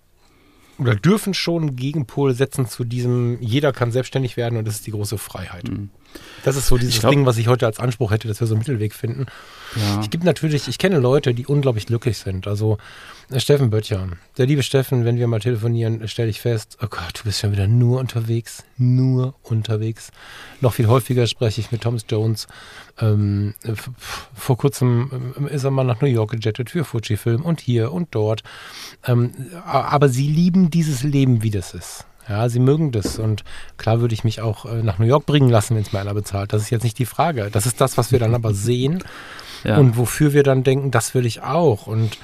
[0.77, 4.91] oder dürfen schon Gegenpol setzen zu diesem, jeder kann selbstständig werden und das ist die
[4.91, 5.69] große Freiheit.
[5.69, 5.89] Mhm.
[6.43, 8.53] Das ist so dieses glaub, Ding, was ich heute als Anspruch hätte, dass wir so
[8.53, 9.25] einen Mittelweg finden.
[9.75, 9.99] Ja.
[10.01, 12.47] Ich gibt natürlich, ich kenne Leute, die unglaublich glücklich sind.
[12.47, 12.77] Also
[13.31, 17.19] äh, Steffen Böttcher, der liebe Steffen, wenn wir mal telefonieren, stelle ich fest, oh Gott,
[17.19, 20.11] du bist schon wieder nur unterwegs, nur unterwegs.
[20.61, 22.47] Noch viel häufiger spreche ich mit Thomas Jones.
[22.99, 23.55] Ähm,
[24.35, 28.09] vor kurzem ähm, ist er mal nach New York gejettet für Fujifilm und hier und
[28.11, 28.43] dort.
[29.05, 29.31] Ähm,
[29.65, 32.05] aber sie lieben dieses Leben, wie das ist.
[32.27, 33.19] Ja, sie mögen das.
[33.19, 33.43] Und
[33.77, 36.13] klar würde ich mich auch äh, nach New York bringen lassen, wenn es mir einer
[36.13, 36.53] bezahlt.
[36.53, 37.49] Das ist jetzt nicht die Frage.
[37.51, 39.03] Das ist das, was wir dann aber sehen
[39.63, 39.77] ja.
[39.77, 41.87] und wofür wir dann denken, das will ich auch.
[41.87, 42.17] Und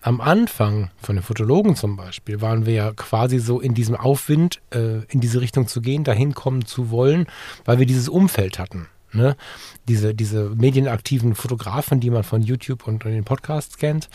[0.00, 4.60] am Anfang von den Fotologen zum Beispiel waren wir ja quasi so in diesem Aufwind,
[4.70, 7.26] äh, in diese Richtung zu gehen, dahin kommen zu wollen,
[7.64, 8.86] weil wir dieses Umfeld hatten.
[9.12, 9.36] Ne?
[9.88, 14.08] Diese, diese medienaktiven Fotografen, die man von YouTube und den Podcasts kennt.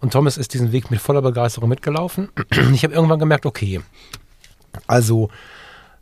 [0.00, 2.28] Und Thomas ist diesen Weg mit voller Begeisterung mitgelaufen.
[2.72, 3.80] Ich habe irgendwann gemerkt, okay,
[4.86, 5.30] also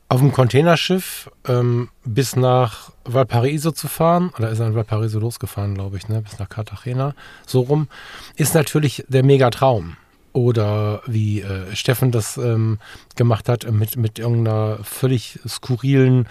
[0.09, 5.75] auf dem Containerschiff ähm, bis nach Valparaiso zu fahren, oder ist er in Valparaiso losgefahren,
[5.75, 7.15] glaube ich, ne, bis nach Cartagena,
[7.47, 7.89] so rum,
[8.37, 9.97] ist natürlich der Megatraum.
[10.33, 12.81] Oder wie äh, Steffen das ähm,
[13.15, 16.29] gemacht hat, mit, mit irgendeiner völlig skurrilen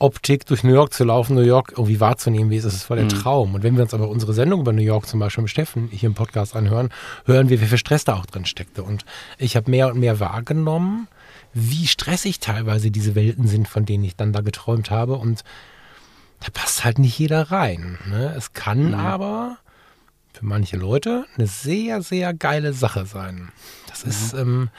[0.00, 2.96] Optik durch New York zu laufen, New York irgendwie wahrzunehmen, wie es ist, das war
[2.96, 3.10] der mhm.
[3.10, 3.54] Traum.
[3.54, 6.08] Und wenn wir uns aber unsere Sendung über New York zum Beispiel mit Steffen hier
[6.08, 6.88] im Podcast anhören,
[7.26, 8.82] hören wir, wie viel Stress da auch drin steckte.
[8.82, 9.04] Und
[9.38, 11.06] ich habe mehr und mehr wahrgenommen,
[11.54, 15.14] wie stressig teilweise diese Welten sind, von denen ich dann da geträumt habe.
[15.14, 15.44] Und
[16.40, 17.98] da passt halt nicht jeder rein.
[18.06, 18.34] Ne?
[18.36, 18.94] Es kann mhm.
[18.94, 19.58] aber
[20.32, 23.52] für manche Leute eine sehr, sehr geile Sache sein.
[23.88, 24.10] Das mhm.
[24.10, 24.70] ist, ähm,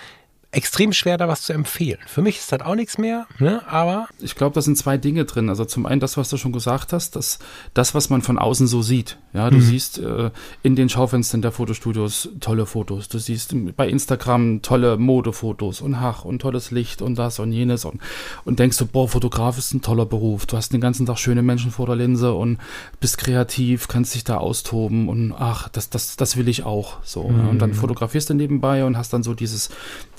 [0.55, 1.99] extrem schwer, da was zu empfehlen.
[2.07, 3.61] Für mich ist das auch nichts mehr, ne?
[3.67, 4.07] aber.
[4.19, 5.49] Ich glaube, da sind zwei Dinge drin.
[5.49, 7.39] Also zum einen das, was du schon gesagt hast, das,
[7.73, 9.17] das was man von außen so sieht.
[9.33, 9.61] Ja, du mhm.
[9.61, 10.31] siehst äh,
[10.63, 13.09] in den Schaufenstern der Fotostudios tolle Fotos.
[13.09, 17.83] Du siehst bei Instagram tolle Modefotos und Hach und tolles Licht und das und jenes
[17.83, 17.99] und,
[18.45, 20.45] und denkst du, boah, Fotograf ist ein toller Beruf.
[20.45, 22.59] Du hast den ganzen Tag schöne Menschen vor der Linse und
[23.01, 26.97] bist kreativ, kannst dich da austoben und ach, das, das, das will ich auch.
[27.03, 27.27] So.
[27.27, 27.49] Mhm.
[27.49, 29.69] Und dann fotografierst du nebenbei und hast dann so dieses,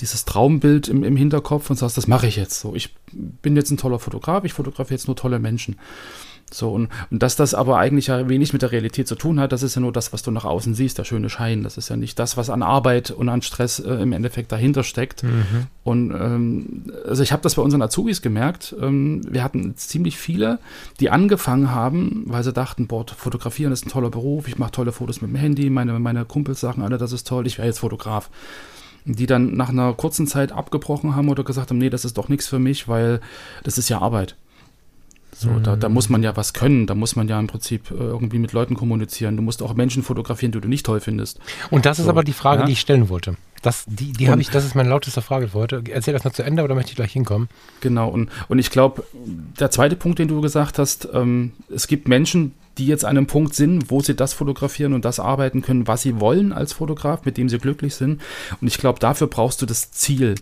[0.01, 2.75] dieses Traumbild im, im Hinterkopf und sagst, das mache ich jetzt so.
[2.75, 5.77] Ich bin jetzt ein toller Fotograf, ich fotografiere jetzt nur tolle Menschen.
[6.53, 9.51] So, und, und dass das aber eigentlich ja wenig mit der Realität zu tun hat,
[9.51, 11.65] das ist ja nur das, was du nach außen siehst, der schöne Schein.
[11.65, 14.85] Das ist ja nicht das, was an Arbeit und an Stress äh, im Endeffekt dahinter
[14.85, 15.25] steckt.
[15.25, 15.67] Mhm.
[15.83, 18.77] Und ähm, also ich habe das bei unseren Azubis gemerkt.
[18.81, 20.61] Ähm, wir hatten ziemlich viele,
[21.01, 24.93] die angefangen haben, weil sie dachten, boah, fotografieren ist ein toller Beruf, ich mache tolle
[24.93, 27.81] Fotos mit dem Handy, meine, meine Kumpels sagen alle, das ist toll, ich wäre jetzt
[27.81, 28.31] Fotograf
[29.07, 32.29] die dann nach einer kurzen Zeit abgebrochen haben oder gesagt haben, nee, das ist doch
[32.29, 33.21] nichts für mich, weil
[33.63, 34.37] das ist ja Arbeit.
[35.39, 35.63] So, mhm.
[35.65, 38.39] da, da muss man ja was können, da muss man ja im Prinzip äh, irgendwie
[38.39, 39.37] mit Leuten kommunizieren.
[39.37, 41.41] Du musst auch Menschen fotografieren, die du nicht toll findest.
[41.71, 42.67] Und das so, ist aber die Frage, ja?
[42.67, 43.37] die ich stellen wollte.
[43.61, 45.83] Das, die die habe ich, das ist meine lauteste Frage für heute.
[45.91, 47.49] Erzähl das noch zu Ende, oder möchte ich gleich hinkommen?
[47.81, 49.05] Genau, und, und ich glaube,
[49.61, 53.27] der zweite Punkt, den du gesagt hast, ähm, es gibt Menschen, die jetzt an einem
[53.27, 57.25] Punkt sind, wo sie das fotografieren und das arbeiten können, was sie wollen als Fotograf,
[57.25, 58.21] mit dem sie glücklich sind.
[58.61, 60.35] Und ich glaube, dafür brauchst du das Ziel.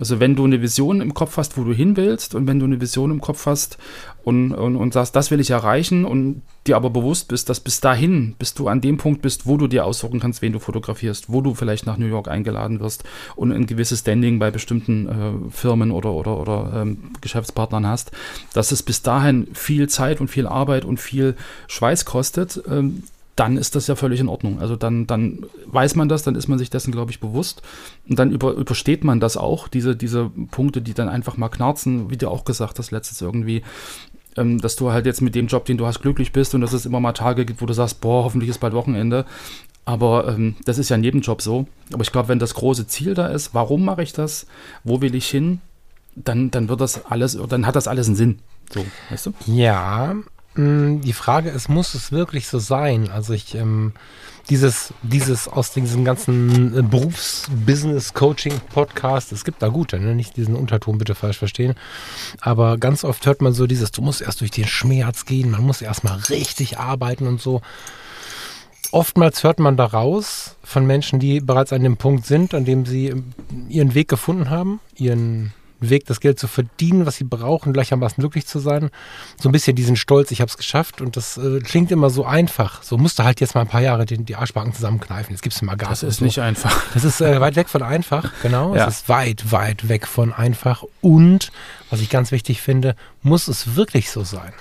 [0.00, 2.64] Also wenn du eine Vision im Kopf hast, wo du hin willst und wenn du
[2.64, 3.78] eine Vision im Kopf hast
[4.24, 7.80] und, und, und sagst, das will ich erreichen und dir aber bewusst bist, dass bis
[7.80, 11.30] dahin, bis du an dem Punkt bist, wo du dir aussuchen kannst, wen du fotografierst,
[11.30, 13.04] wo du vielleicht nach New York eingeladen wirst
[13.36, 18.10] und ein gewisses Standing bei bestimmten äh, Firmen oder, oder, oder ähm, Geschäftspartnern hast,
[18.52, 21.36] dass es bis dahin viel Zeit und viel Arbeit und viel
[21.68, 23.04] Schweiß kostet, ähm,
[23.36, 24.60] dann ist das ja völlig in Ordnung.
[24.60, 27.62] Also dann, dann weiß man das, dann ist man sich dessen, glaube ich, bewusst.
[28.08, 32.10] Und dann über, übersteht man das auch, diese, diese Punkte, die dann einfach mal knarzen,
[32.10, 33.62] wie du auch gesagt hast, letztens irgendwie,
[34.36, 36.72] ähm, dass du halt jetzt mit dem Job, den du hast, glücklich bist und dass
[36.72, 39.24] es immer mal Tage gibt, wo du sagst, boah, hoffentlich ist bald Wochenende.
[39.84, 41.66] Aber ähm, das ist ja in jedem Job so.
[41.92, 44.46] Aber ich glaube, wenn das große Ziel da ist, warum mache ich das,
[44.84, 45.60] wo will ich hin,
[46.14, 48.38] dann, dann wird das alles, dann hat das alles einen Sinn.
[48.72, 49.34] So, weißt du?
[49.46, 50.14] Ja,
[50.56, 53.10] die Frage ist, muss es wirklich so sein?
[53.10, 53.92] Also ich, ähm,
[54.50, 60.14] dieses, dieses aus diesem ganzen äh, Berufs-Business-Coaching-Podcast, es gibt da gute, ne?
[60.14, 61.74] nicht diesen Unterton bitte falsch verstehen,
[62.40, 65.62] aber ganz oft hört man so dieses, du musst erst durch den Schmerz gehen, man
[65.62, 67.62] muss erstmal richtig arbeiten und so.
[68.92, 73.08] Oftmals hört man daraus von Menschen, die bereits an dem Punkt sind, an dem sie
[73.08, 73.32] ähm,
[73.68, 75.52] ihren Weg gefunden haben, ihren
[75.90, 78.90] Weg, das Geld zu verdienen, was sie brauchen, gleichermaßen glücklich zu sein.
[79.40, 81.00] So ein bisschen diesen Stolz, ich habe es geschafft.
[81.00, 82.82] Und das äh, klingt immer so einfach.
[82.82, 85.32] So musste halt jetzt mal ein paar Jahre den, die Arschbacken zusammenkneifen.
[85.32, 86.00] Jetzt gibt es mal Gas.
[86.00, 86.24] Das ist so.
[86.24, 86.82] nicht einfach.
[86.94, 88.74] Das ist äh, weit weg von einfach, genau.
[88.74, 88.86] Ja.
[88.86, 90.84] Es ist weit, weit weg von einfach.
[91.00, 91.52] Und,
[91.90, 94.52] was ich ganz wichtig finde, muss es wirklich so sein?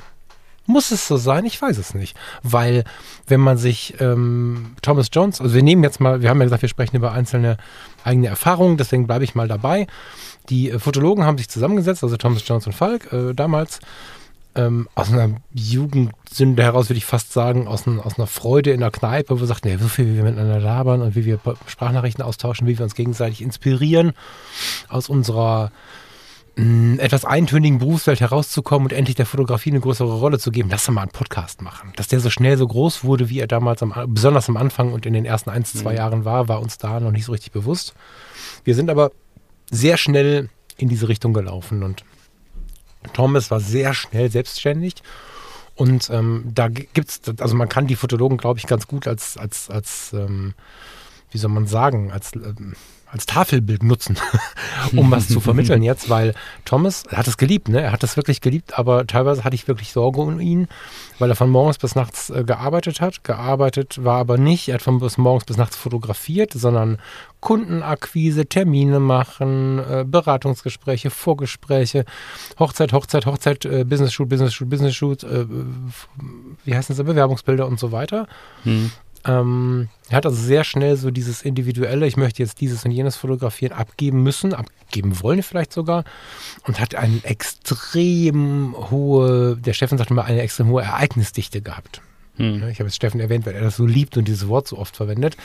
[0.66, 1.46] Muss es so sein?
[1.46, 2.16] Ich weiß es nicht.
[2.42, 2.86] Weil,
[3.28, 6.62] wenn man sich ähm, Thomas Jones, also wir nehmen jetzt mal, wir haben ja gesagt,
[6.62, 7.58] wir sprechen über einzelne
[8.04, 9.88] eigene Erfahrungen, deswegen bleibe ich mal dabei.
[10.50, 13.80] Die äh, Fotologen haben sich zusammengesetzt, also Thomas Jones und Falk äh, damals,
[14.56, 18.82] ähm, aus einer Jugendsünde heraus, würde ich fast sagen, aus, ein, aus einer Freude in
[18.82, 21.40] der Kneipe, wo wir sagten, ja, so viel wie wir miteinander labern und wie wir
[21.68, 24.14] Sprachnachrichten austauschen, wie wir uns gegenseitig inspirieren,
[24.90, 25.72] aus unserer
[26.56, 30.70] etwas eintönigen Berufswelt herauszukommen und endlich der Fotografie eine größere Rolle zu geben.
[30.70, 31.94] Lass doch mal einen Podcast machen.
[31.96, 35.08] Dass der so schnell so groß wurde, wie er damals, am, besonders am Anfang und
[35.08, 37.96] in den ersten ein, zwei Jahren war, war uns da noch nicht so richtig bewusst.
[38.64, 39.12] Wir sind aber
[39.72, 42.04] sehr schnell in diese Richtung gelaufen und
[43.14, 44.96] Thomas war sehr schnell selbstständig.
[45.76, 49.38] Und ähm, da gibt es, also man kann die Fotologen, glaube ich, ganz gut als,
[49.38, 50.54] als, als ähm,
[51.32, 52.76] wie soll man sagen, als, ähm,
[53.14, 54.18] als Tafelbild nutzen,
[54.96, 56.34] um was zu vermitteln jetzt, weil
[56.66, 57.82] Thomas er hat es geliebt, ne?
[57.82, 60.68] Er hat es wirklich geliebt, aber teilweise hatte ich wirklich Sorge um ihn,
[61.20, 63.24] weil er von morgens bis nachts äh, gearbeitet hat.
[63.24, 66.98] Gearbeitet war aber nicht, er hat von bis morgens bis nachts fotografiert, sondern
[67.40, 72.06] Kundenakquise, Termine machen, äh, Beratungsgespräche, Vorgespräche,
[72.58, 75.46] Hochzeit, Hochzeit, Hochzeit, äh, Business Shoot, Business Shoot, Business Shoot, äh,
[76.66, 78.28] wie heißen das, Bewerbungsbilder und so weiter.
[78.64, 78.92] Hm.
[79.26, 83.16] Ähm, er hat also sehr schnell so dieses individuelle, ich möchte jetzt dieses und jenes
[83.16, 86.04] fotografieren, abgeben müssen, abgeben wollen vielleicht sogar
[86.68, 92.02] und hat eine extrem hohe, der Steffen sagte mal, eine extrem hohe Ereignisdichte gehabt.
[92.36, 92.68] Hm.
[92.70, 94.96] Ich habe jetzt Steffen erwähnt, weil er das so liebt und dieses Wort so oft
[94.96, 95.38] verwendet.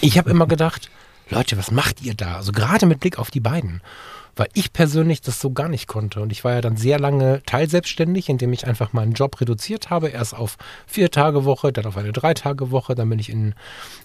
[0.00, 0.90] Ich habe immer gedacht,
[1.30, 2.36] Leute, was macht ihr da?
[2.36, 3.80] Also gerade mit Blick auf die beiden.
[4.36, 6.20] Weil ich persönlich das so gar nicht konnte.
[6.20, 10.08] Und ich war ja dann sehr lange teilselbstständig, indem ich einfach meinen Job reduziert habe.
[10.08, 10.56] Erst auf
[10.88, 12.96] vier Tage Woche, dann auf eine drei Tage Woche.
[12.96, 13.54] Dann bin ich in,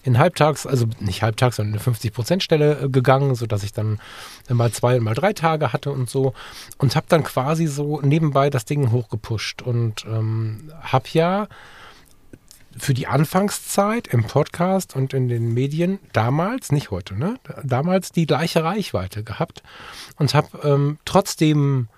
[0.04, 3.98] in Halbtags, also nicht Halbtags, sondern eine 50-Prozent-Stelle gegangen, sodass ich dann
[4.48, 6.32] mal zwei und mal drei Tage hatte und so.
[6.78, 9.62] Und habe dann quasi so nebenbei das Ding hochgepusht.
[9.62, 11.48] Und ähm, habe ja
[12.76, 17.38] für die Anfangszeit im Podcast und in den Medien damals, nicht heute, ne?
[17.62, 19.62] Damals die gleiche Reichweite gehabt
[20.16, 21.88] und habe ähm, trotzdem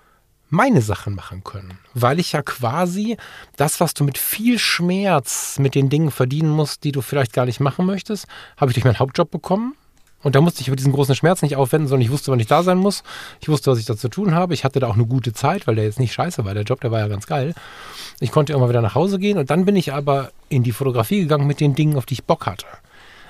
[0.49, 3.17] meine Sachen machen können, weil ich ja quasi
[3.55, 7.45] das, was du mit viel Schmerz mit den Dingen verdienen musst, die du vielleicht gar
[7.45, 9.75] nicht machen möchtest, habe ich durch meinen Hauptjob bekommen.
[10.23, 12.47] Und da musste ich über diesen großen Schmerz nicht aufwenden, sondern ich wusste, wann ich
[12.47, 13.03] da sein muss.
[13.41, 14.53] Ich wusste, was ich da zu tun habe.
[14.53, 16.53] Ich hatte da auch eine gute Zeit, weil der jetzt nicht scheiße war.
[16.53, 17.53] Der Job, der war ja ganz geil.
[18.19, 21.21] Ich konnte immer wieder nach Hause gehen und dann bin ich aber in die Fotografie
[21.21, 22.65] gegangen mit den Dingen, auf die ich Bock hatte.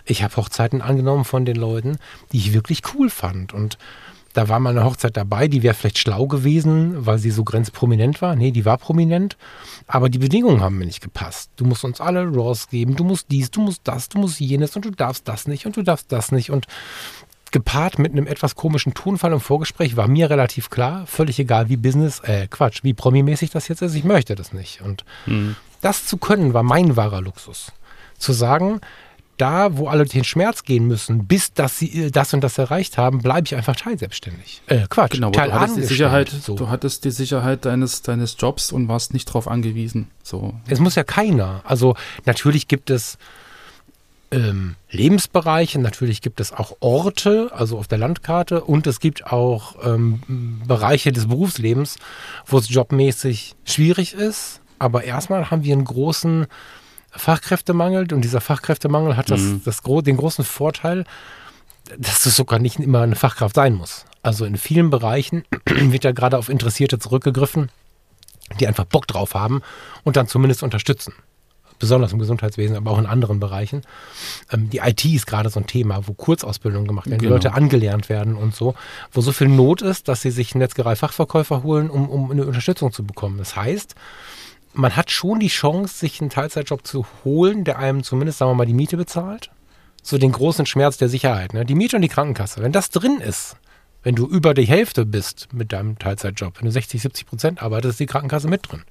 [0.05, 1.97] Ich habe Hochzeiten angenommen von den Leuten,
[2.31, 3.53] die ich wirklich cool fand.
[3.53, 3.77] Und
[4.33, 8.21] da war mal eine Hochzeit dabei, die wäre vielleicht schlau gewesen, weil sie so grenzprominent
[8.21, 8.35] war.
[8.35, 9.37] Nee, die war prominent,
[9.87, 11.51] aber die Bedingungen haben mir nicht gepasst.
[11.55, 14.75] Du musst uns alle Raws geben, du musst dies, du musst das, du musst jenes
[14.75, 16.49] und du darfst das nicht und du darfst das nicht.
[16.49, 16.65] Und
[17.51, 21.77] gepaart mit einem etwas komischen Tonfall im Vorgespräch war mir relativ klar, völlig egal wie
[21.77, 24.81] Business, äh Quatsch, wie promimäßig das jetzt ist, ich möchte das nicht.
[24.81, 25.55] Und Hm.
[25.81, 27.71] das zu können, war mein wahrer Luxus.
[28.17, 28.81] Zu sagen,
[29.37, 32.97] da, wo alle den Schmerz gehen müssen, bis dass sie äh, das und das erreicht
[32.97, 34.61] haben, bleibe ich einfach teilselbstständig.
[34.67, 36.55] Äh, Quatsch, Genau, aber du hattest die Sicherheit, So.
[36.55, 40.09] du hattest die Sicherheit deines, deines Jobs und warst nicht darauf angewiesen.
[40.21, 40.53] So.
[40.67, 41.61] Es muss ja keiner.
[41.65, 43.17] Also natürlich gibt es
[44.31, 49.75] ähm, Lebensbereiche, natürlich gibt es auch Orte, also auf der Landkarte, und es gibt auch
[49.85, 51.97] ähm, Bereiche des Berufslebens,
[52.47, 54.59] wo es jobmäßig schwierig ist.
[54.79, 56.47] Aber erstmal haben wir einen großen
[57.15, 61.05] Fachkräftemangel und dieser Fachkräftemangel hat das, das, gro den großen Vorteil,
[61.97, 64.05] dass es sogar nicht immer eine Fachkraft sein muss.
[64.21, 67.69] Also in vielen Bereichen wird ja gerade auf Interessierte zurückgegriffen,
[68.59, 69.61] die einfach Bock drauf haben
[70.03, 71.13] und dann zumindest unterstützen.
[71.79, 73.81] Besonders im Gesundheitswesen, aber auch in anderen Bereichen.
[74.51, 77.37] Ähm, die IT ist gerade so ein Thema, wo Kurzausbildungen gemacht werden, Genau.
[77.37, 78.75] die Leute angelernt werden und so,
[79.11, 83.03] wo so viel Not ist, dass sie sich Netzgerei-Fachverkäufer holen, um, um eine Unterstützung zu
[83.03, 83.37] bekommen.
[83.37, 83.95] Das heißt,
[84.73, 88.55] man hat schon die Chance, sich einen Teilzeitjob zu holen, der einem zumindest, sagen wir
[88.55, 89.51] mal, die Miete bezahlt.
[90.01, 91.53] So den großen Schmerz der Sicherheit.
[91.53, 91.65] Ne?
[91.65, 92.61] Die Miete und die Krankenkasse.
[92.61, 93.55] Wenn das drin ist,
[94.05, 97.91] Wenn du über die Hälfte bist mit deinem Teilzeitjob, wenn du 60, 70 Prozent arbeitest,
[97.91, 98.83] ist die Krankenkasse mit drin.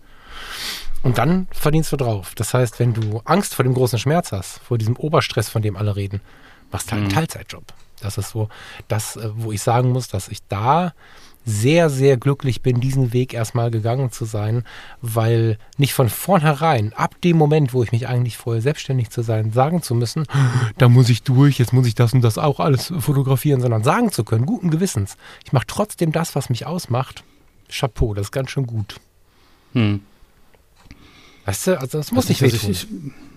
[1.03, 2.35] Und dann verdienst du drauf.
[2.35, 5.77] Das heißt, wenn du Angst vor dem großen Schmerz hast, vor diesem Oberstress, von dem
[5.77, 6.23] alle reden,
[6.71, 7.15] machst du halt einen Mhm.
[7.15, 7.65] Teilzeitjob.
[8.01, 8.49] Das ist so
[8.89, 10.95] das, äh, wo ich sagen muss, dass ich da
[11.45, 14.65] sehr, sehr glücklich bin, diesen Weg erstmal gegangen zu sein,
[15.01, 19.53] weil nicht von vornherein, ab dem Moment, wo ich mich eigentlich vorher selbstständig zu sein,
[19.53, 20.25] sagen zu müssen,
[20.79, 24.13] da muss ich durch, jetzt muss ich das und das auch alles fotografieren, sondern sagen
[24.13, 27.25] zu können, guten Gewissens, ich mache trotzdem das, was mich ausmacht.
[27.69, 29.01] Chapeau, das ist ganz schön gut.
[29.73, 30.01] Hm.
[31.45, 32.71] Weißt du, also das muss nicht also wehtun.
[32.71, 32.89] ich, ich,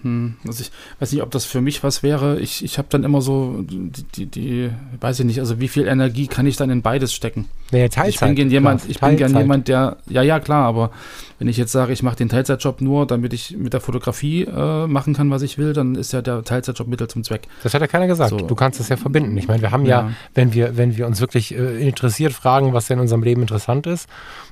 [0.05, 2.39] hm, also ich weiß nicht, ob das für mich was wäre.
[2.39, 4.69] Ich, ich habe dann immer so, die, die, die,
[5.01, 7.49] weiß ich nicht, also wie viel Energie kann ich dann in beides stecken?
[7.71, 8.19] Ich Teilzeit.
[8.29, 10.91] bin gern jemand, klar, ich bin gern jemand, der, ja, ja, klar, aber
[11.39, 14.85] wenn ich jetzt sage, ich mache den Teilzeitjob nur, damit ich mit der Fotografie äh,
[14.87, 17.47] machen kann, was ich will, dann ist ja der Teilzeitjob Mittel zum Zweck.
[17.63, 18.29] Das hat ja keiner gesagt.
[18.29, 18.37] So.
[18.37, 19.35] Du kannst es ja verbinden.
[19.37, 20.11] Ich meine, wir haben ja, Ja.
[20.35, 24.07] wenn wir, wenn wir uns wirklich äh, interessiert fragen, was in unserem Leben interessant ist,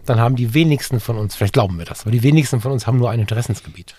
[0.08, 2.88] dann haben die wenigsten von uns, vielleicht glauben wir das, aber die wenigsten von uns
[2.88, 3.96] haben nur ein Interessensgebiet.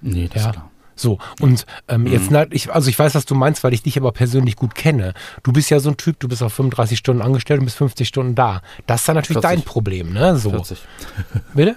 [0.00, 0.48] Nee, das Ja.
[0.50, 0.70] ist klar.
[0.96, 2.06] So, und ähm, Mhm.
[2.12, 5.14] jetzt, ich, also ich weiß, was du meinst, weil ich dich aber persönlich gut kenne.
[5.42, 8.06] Du bist ja so ein Typ, du bist auf 35 Stunden angestellt und bist 50
[8.06, 8.62] Stunden da.
[8.86, 9.58] Das ist dann natürlich 40.
[9.58, 10.36] dein Problem, ne?
[10.36, 10.50] So.
[10.50, 10.78] 40.
[11.54, 11.76] Bitte?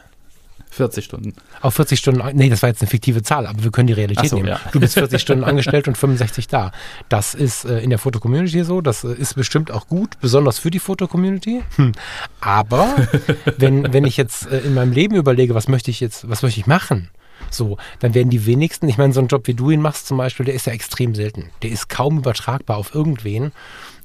[0.70, 1.34] 40 Stunden.
[1.62, 4.30] Auf 40 Stunden, nee, das war jetzt eine fiktive Zahl, aber wir können die Realität
[4.30, 4.50] so, nehmen.
[4.50, 4.60] ja.
[4.72, 6.72] Du bist 40 Stunden angestellt und 65 da.
[7.10, 10.70] Das ist äh, in der Fotocommunity so, das äh, ist bestimmt auch gut, besonders für
[10.70, 11.64] die Fotocommunity.
[11.78, 11.94] Hm.
[12.42, 12.96] Aber
[13.58, 16.60] wenn, wenn ich jetzt äh, in meinem Leben überlege, was möchte ich jetzt, was möchte
[16.60, 17.10] ich machen?
[17.50, 20.18] So, dann werden die wenigsten, ich meine, so ein Job wie du ihn machst zum
[20.18, 21.50] Beispiel, der ist ja extrem selten.
[21.62, 23.52] Der ist kaum übertragbar auf irgendwen.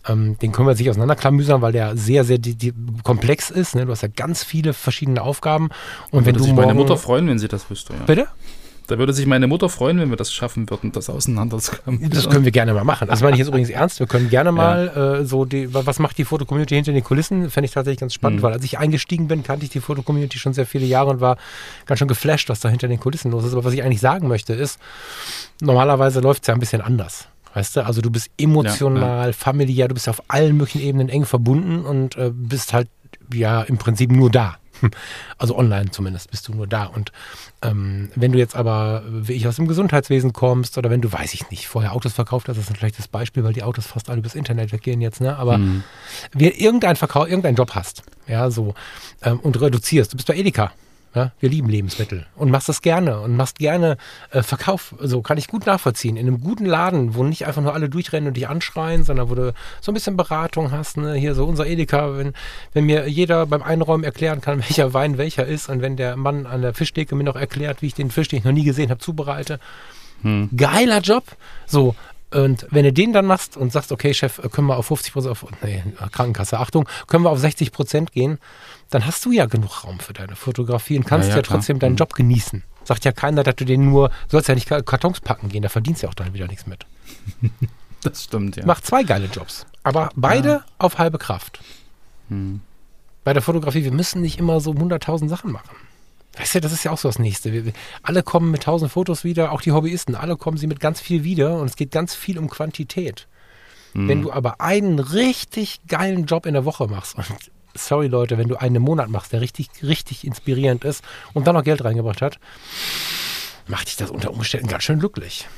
[0.07, 2.72] Ähm, den können wir sich auseinanderklamüsern, weil der sehr, sehr die, die
[3.05, 3.74] komplex ist.
[3.74, 3.87] Ne?
[3.87, 5.68] Du hast ja ganz viele verschiedene Aufgaben.
[6.11, 7.94] Und wenn würde du sich morgen, meine Mutter freuen, wenn sie das wüsste.
[7.94, 8.05] Ja.
[8.05, 8.28] Bitte?
[8.92, 12.11] Da würde sich meine Mutter freuen, wenn wir das schaffen würden, das auseinanderzukommen.
[12.11, 13.09] Das können wir gerne mal machen.
[13.09, 13.98] Das meine ich jetzt übrigens ernst.
[14.00, 17.48] Wir können gerne mal äh, so die, was macht die Fotocommunity hinter den Kulissen?
[17.50, 18.42] Fände ich tatsächlich ganz spannend, Mhm.
[18.42, 21.38] weil als ich eingestiegen bin, kannte ich die Fotocommunity schon sehr viele Jahre und war
[21.87, 23.55] ganz schön geflasht, was da hinter den Kulissen los ist.
[23.55, 24.78] Aber was ich eigentlich sagen möchte, ist,
[25.61, 27.28] normalerweise läuft es ja ein bisschen anders.
[27.55, 31.85] Weißt du, also du bist emotional, familiär, du bist auf allen möglichen Ebenen eng verbunden
[31.85, 32.88] und äh, bist halt
[33.33, 34.57] ja im Prinzip nur da.
[35.38, 36.84] Also online zumindest bist du nur da.
[36.84, 37.10] Und
[37.62, 41.34] ähm, wenn du jetzt aber, wie ich aus dem Gesundheitswesen kommst oder wenn du, weiß
[41.34, 44.08] ich nicht, vorher Autos verkauft hast, das ist ein schlechtes Beispiel, weil die Autos fast
[44.10, 45.36] alle übers Internet weggehen jetzt, ne?
[45.36, 45.82] Aber Mhm.
[46.32, 48.74] wir irgendein Verkauf, irgendeinen Job hast, ja, so,
[49.22, 50.12] ähm, und reduzierst.
[50.12, 50.72] Du bist bei Edeka.
[51.14, 53.98] Ja, wir lieben Lebensmittel und machst das gerne und machst gerne
[54.31, 54.94] äh, Verkauf.
[54.98, 56.16] So kann ich gut nachvollziehen.
[56.16, 59.35] In einem guten Laden, wo nicht einfach nur alle durchrennen und dich anschreien, sondern wo
[59.35, 60.96] du so ein bisschen Beratung hast.
[60.96, 61.14] Ne?
[61.14, 62.33] Hier so unser Edeka, wenn,
[62.72, 66.46] wenn mir jeder beim Einräumen erklären kann, welcher Wein welcher ist und wenn der Mann
[66.46, 68.88] an der Fischtheke mir noch erklärt, wie ich den Fisch, den ich noch nie gesehen
[68.88, 69.61] habe, zubereite.
[70.57, 71.25] Geiler Job.
[71.66, 71.96] So,
[72.33, 75.33] und wenn du den dann machst und sagst, okay, Chef, können wir auf 50 Prozent,
[75.33, 78.38] auf, nee, Krankenkasse, Achtung, können wir auf 60 Prozent gehen,
[78.94, 81.78] dann hast du ja genug Raum für deine Fotografie und kannst Ja, ja, ja, trotzdem
[81.78, 81.98] deinen Mhm.
[81.98, 82.62] Job genießen.
[82.85, 85.68] Sagt ja keiner, dass du den nur, du sollst ja nicht Kartons packen gehen, da
[85.68, 86.87] verdienst du ja auch dann wieder nichts mit.
[88.05, 88.64] Das stimmt, ja.
[88.66, 91.61] Mach zwei geile Jobs, aber beide auf halbe Kraft.
[92.28, 92.61] Hm.
[93.22, 95.70] Bei der Fotografie, wir müssen nicht immer so 100.000 Sachen machen.
[96.37, 97.52] Weißt du, das ist ja auch so das Nächste.
[97.52, 100.81] Wir, wir, alle kommen mit 1000 Fotos wieder, auch die Hobbyisten, alle kommen sie mit
[100.81, 103.28] ganz viel wieder und es geht ganz viel um Quantität.
[103.92, 104.09] Hm.
[104.09, 107.26] Wenn du aber einen richtig geilen Job in der Woche machst und
[107.74, 111.54] sorry Leute, wenn du einen im Monat machst, der richtig, richtig inspirierend ist und dann
[111.54, 112.38] noch Geld reingebracht hat,
[113.66, 115.48] macht dich das unter Umständen ganz schön glücklich.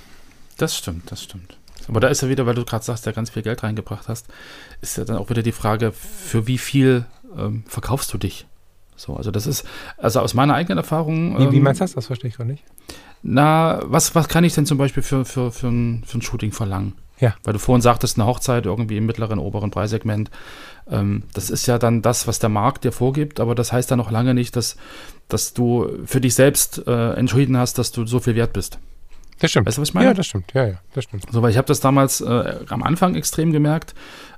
[0.57, 1.59] Das stimmt, das stimmt.
[1.88, 4.27] Aber da ist ja wieder, weil du gerade sagst, der ganz viel Geld reingebracht hast,
[4.81, 7.05] ist ja dann auch wieder die Frage, für wie viel
[7.37, 8.46] ähm, verkaufst du dich?
[8.96, 11.38] So, also das ist, also aus meiner eigenen Erfahrung.
[11.38, 11.94] Wie, wie ähm, meinst du das?
[11.94, 12.64] Das verstehe ich gar nicht.
[13.22, 16.53] Na, was, was kann ich denn zum Beispiel für, für, für, ein, für ein Shooting
[16.53, 16.94] verlangen?
[17.20, 17.35] Ja.
[17.44, 20.31] Weil du vorhin sagtest, eine Hochzeit irgendwie im mittleren, oberen Preissegment.
[20.90, 23.96] Ähm, das ist ja dann das, was der Markt dir vorgibt, aber das heißt ja
[23.96, 24.77] noch lange nicht, dass,
[25.29, 28.79] dass du für dich selbst äh, entschieden hast, dass du so viel wert bist.
[29.38, 29.66] Das stimmt.
[29.66, 30.09] Weißt du, was ich meine?
[30.09, 30.53] Ja, das stimmt.
[30.55, 31.27] Ja, ja, das stimmt.
[31.31, 33.94] So, weil ich habe das damals äh, am Anfang extrem gemerkt.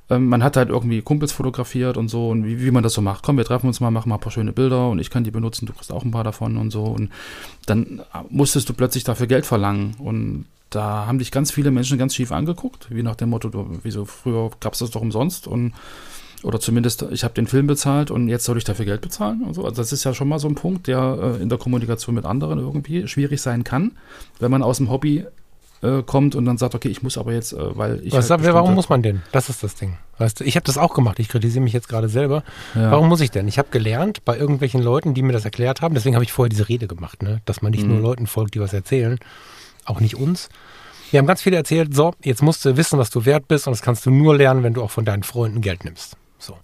[0.09, 3.03] Ähm, man hat halt irgendwie Kumpels fotografiert und so und wie, wie man das so
[3.03, 3.23] macht.
[3.23, 5.31] Komm, wir treffen uns mal, machen mal ein paar schöne Bilder und ich kann die
[5.31, 6.85] benutzen, du kriegst auch ein paar davon und so.
[6.85, 7.11] Und
[7.67, 9.95] dann musstest du plötzlich dafür Geld verlangen.
[9.99, 13.79] Und da haben dich ganz viele Menschen ganz schief angeguckt, wie nach dem Motto, du,
[13.83, 15.73] wieso früher gab es das doch umsonst und
[16.43, 19.43] oder zumindest, ich habe den Film bezahlt und jetzt soll ich dafür Geld bezahlen.
[19.43, 19.65] Und so.
[19.65, 22.25] Also das ist ja schon mal so ein Punkt, der äh, in der Kommunikation mit
[22.25, 23.93] anderen irgendwie schwierig sein kann,
[24.39, 25.25] wenn man aus dem Hobby
[25.83, 28.13] äh, kommt und dann sagt, okay, ich muss aber jetzt, äh, weil ich.
[28.13, 29.23] Was, halt warum muss man denn?
[29.33, 29.97] Das ist das Ding.
[30.19, 31.19] Weißt du, ich habe das auch gemacht.
[31.19, 32.45] Ich kritisiere mich jetzt gerade selber.
[32.75, 32.91] Ja.
[32.93, 33.49] Warum muss ich denn?
[33.49, 35.95] Ich habe gelernt bei irgendwelchen Leuten, die mir das erklärt haben.
[35.95, 37.41] Deswegen habe ich vorher diese Rede gemacht, ne?
[37.47, 37.95] dass man nicht Mhm.
[37.95, 39.19] nur Leuten folgt, die was erzählen,
[39.87, 40.49] auch nicht uns.
[41.11, 43.73] Wir haben ganz viele erzählt, so, jetzt musst du wissen, was du wert bist und
[43.73, 46.17] das kannst du nur lernen, wenn du auch von deinen Freunden Geld nimmst.
[46.39, 46.55] So.
[46.55, 46.61] Und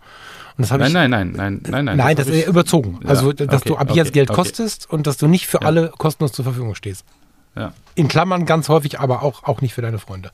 [0.58, 0.92] das Nein, ich.
[0.92, 1.96] nein, nein, nein, nein, nein.
[1.96, 2.98] Nein, das hab ist ich- überzogen.
[3.02, 4.36] Ja, also, dass okay, du ab okay, jetzt Geld okay.
[4.42, 5.66] kostest und dass du nicht für Ja.
[5.66, 7.04] alle kostenlos zur Verfügung stehst.
[7.54, 7.72] Ja.
[7.94, 10.30] In Klammern ganz häufig, aber auch, auch nicht für deine Freunde.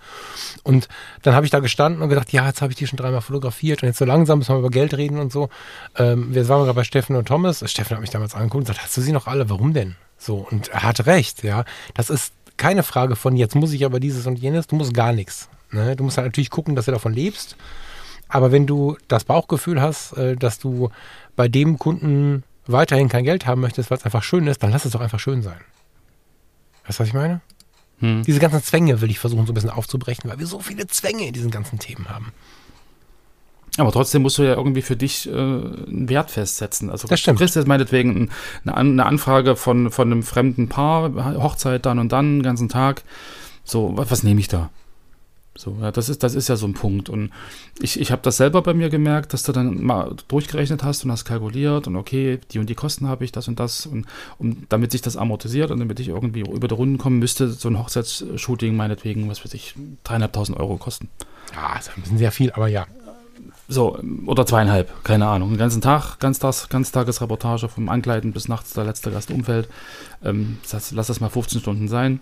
[0.63, 0.89] Und
[1.23, 3.83] dann habe ich da gestanden und gedacht, ja, jetzt habe ich die schon dreimal fotografiert
[3.83, 5.49] und jetzt so langsam müssen wir über Geld reden und so.
[5.97, 7.69] Ähm, wir waren gerade bei Steffen und Thomas.
[7.71, 9.51] Steffen hat mich damals angeguckt und gesagt, hast du sie noch alle?
[9.51, 9.97] Warum denn?
[10.17, 11.65] So, und er hatte recht, ja.
[11.95, 15.13] Das ist keine Frage von, jetzt muss ich aber dieses und jenes, du musst gar
[15.13, 15.49] nichts.
[15.71, 15.97] Ne?
[15.97, 17.57] Du musst halt natürlich gucken, dass du davon lebst.
[18.29, 20.91] Aber wenn du das Bauchgefühl hast, äh, dass du
[21.35, 24.85] bei dem Kunden weiterhin kein Geld haben möchtest, weil es einfach schön ist, dann lass
[24.85, 25.61] es doch einfach schön sein.
[26.87, 27.41] Weißt du, was ich meine?
[28.01, 28.23] Hm.
[28.25, 31.27] Diese ganzen Zwänge will ich versuchen, so ein bisschen aufzubrechen, weil wir so viele Zwänge
[31.27, 32.33] in diesen ganzen Themen haben.
[33.79, 36.91] Aber trotzdem musst du ja irgendwie für dich äh, einen Wert festsetzen.
[36.91, 37.39] Also Das stimmt.
[37.39, 38.29] du kriegst jetzt meinetwegen
[38.65, 41.13] eine, An- eine Anfrage von, von einem fremden Paar,
[41.43, 43.03] Hochzeit dann und dann, den ganzen Tag.
[43.65, 44.71] So, was, was nehme ich da?
[45.57, 47.09] So, ja, das ist, das ist ja so ein Punkt.
[47.09, 47.31] Und
[47.81, 51.11] ich, ich habe das selber bei mir gemerkt, dass du dann mal durchgerechnet hast und
[51.11, 53.85] hast kalkuliert und okay, die und die Kosten habe ich, das und das.
[53.85, 54.07] Und,
[54.39, 57.69] und damit sich das amortisiert und damit ich irgendwie über die Runden kommen müsste, so
[57.69, 59.75] ein Hochzeitsshooting meinetwegen, was weiß ich,
[60.05, 61.09] dreieinhalbtausend Euro kosten.
[61.55, 62.87] Ja, ist ein bisschen sehr viel, aber ja.
[63.71, 65.51] So, oder zweieinhalb, keine Ahnung.
[65.51, 69.69] Den ganzen Tag, Ganztags, Ganztagesreportage vom Ankleiden bis nachts der letzte Gast umfällt.
[70.25, 72.21] Ähm, heißt, lass das mal 15 Stunden sein.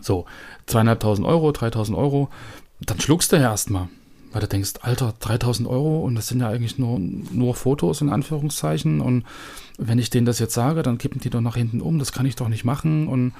[0.00, 0.24] So,
[0.66, 2.30] zweieinhalbtausend Euro, 3000 Euro.
[2.80, 3.88] Dann schluckst du ja erstmal.
[4.34, 8.10] Weil du denkst, Alter, 3000 Euro und das sind ja eigentlich nur, nur Fotos in
[8.10, 9.00] Anführungszeichen.
[9.00, 9.24] Und
[9.78, 12.00] wenn ich denen das jetzt sage, dann kippen die doch nach hinten um.
[12.00, 13.06] Das kann ich doch nicht machen.
[13.06, 13.32] Und,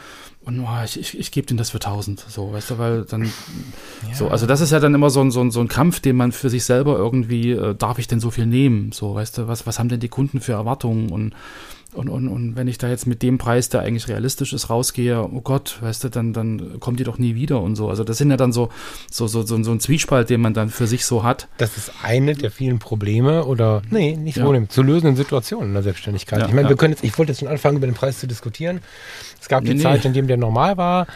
[0.44, 2.24] und oh, ich, ich, ich gebe denen das für 1000.
[2.28, 3.28] So, weißt du, weil dann.
[4.12, 6.14] So, also das ist ja dann immer so ein, so, ein, so ein Kampf, den
[6.14, 8.92] man für sich selber irgendwie, äh, darf ich denn so viel nehmen?
[8.92, 11.10] So, weißt du, was, was haben denn die Kunden für Erwartungen?
[11.10, 11.34] Und,
[11.94, 15.22] und, und, und wenn ich da jetzt mit dem Preis, der eigentlich realistisch ist, rausgehe,
[15.22, 17.88] oh Gott, weißt du, dann, dann kommen die doch nie wieder und so.
[17.88, 18.70] Also das sind ja dann so,
[19.10, 21.48] so, so, so, so ein Zwiespalt, den man dann für sich so hat.
[21.58, 24.44] Das ist eine der vielen Probleme oder, nee, nicht Ja.
[24.44, 26.40] Probleme, zu lösenden Situationen in der Selbstständigkeit.
[26.40, 26.68] Ja, ich meine, ja.
[26.70, 28.80] wir können jetzt, ich wollte jetzt schon anfangen, über den Preis zu diskutieren.
[29.40, 29.82] Es gab die Nee, nee.
[29.82, 31.06] Zeit, in dem der normal war,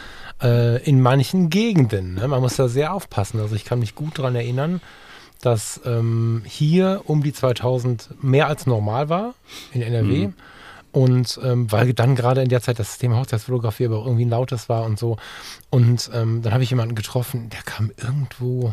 [0.43, 2.14] äh, in manchen Gegenden.
[2.14, 2.29] Ne?
[2.29, 3.41] Man muss da sehr aufpassen.
[3.41, 4.81] Also ich kann mich gut daran erinnern,
[5.41, 9.35] dass ähm, hier um die 2000 mehr als normal war
[9.72, 10.29] in NRW.
[10.29, 10.35] Mhm.
[10.93, 14.68] Und ähm, weil dann gerade in der Zeit das Thema Hochzeitsfotografie aber irgendwie ein lautes
[14.68, 15.16] war und so.
[15.70, 18.72] Und ähm, dann habe ich jemanden getroffen, der kam irgendwo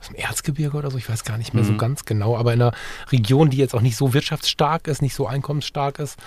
[0.00, 1.78] aus dem Erzgebirge oder so, ich weiß gar nicht mehr so Mhm.
[1.78, 2.72] ganz genau, aber in einer
[3.10, 6.18] Region, die jetzt auch nicht so wirtschaftsstark ist, nicht so einkommensstark ist.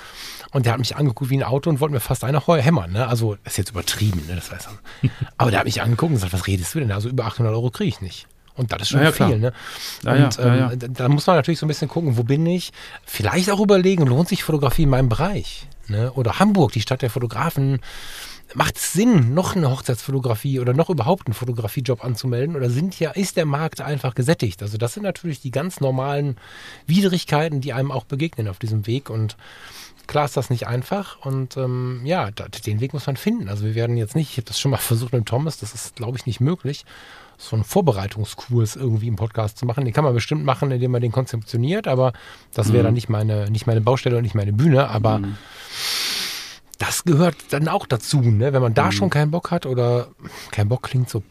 [0.51, 2.91] Und der hat mich angeguckt wie ein Auto und wollte mir fast einer heu- hämmern.
[2.91, 3.07] Ne?
[3.07, 4.35] Also, das ist jetzt übertrieben, ne?
[4.35, 4.67] das heißt,
[5.37, 6.91] aber der hat mich angeguckt und gesagt, was redest du denn?
[6.91, 8.27] Also über 800 Euro kriege ich nicht.
[8.57, 9.29] Und das ist schon Ja, ja, klar.
[9.29, 9.39] viel.
[9.39, 9.53] Ne?
[10.03, 12.73] Ja, und ja, ähm, da muss man natürlich so ein bisschen gucken, wo bin ich?
[13.05, 15.67] Vielleicht auch überlegen, lohnt sich Fotografie in meinem Bereich?
[15.87, 16.11] Ne?
[16.13, 17.79] Oder Hamburg, die Stadt der Fotografen.
[18.53, 22.55] Macht es Sinn, noch eine Hochzeitsfotografie oder noch überhaupt einen Fotografiejob anzumelden?
[22.55, 24.61] Oder sind ja, ist der Markt einfach gesättigt?
[24.61, 26.37] Also das sind natürlich die ganz normalen
[26.87, 29.09] Widrigkeiten, die einem auch begegnen auf diesem Weg.
[29.09, 29.35] Und
[30.07, 31.17] klar ist das nicht einfach.
[31.25, 33.49] Und ähm, ja, da, den Weg muss man finden.
[33.49, 35.97] Also wir werden jetzt nicht, ich habe das schon mal versucht mit Thomas, das ist,
[35.97, 36.85] glaube ich, nicht möglich,
[37.37, 39.85] so einen Vorbereitungskurs irgendwie im Podcast zu machen.
[39.85, 42.13] Den kann man bestimmt machen, indem man den konzeptioniert, aber
[42.53, 44.89] das wäre dann nicht meine, nicht meine Baustelle und nicht meine Bühne.
[44.89, 45.21] Aber
[46.79, 48.53] das gehört dann auch dazu, ne?
[48.53, 50.07] Wenn man da schon keinen Bock hat oder
[50.51, 51.23] kein Bock klingt so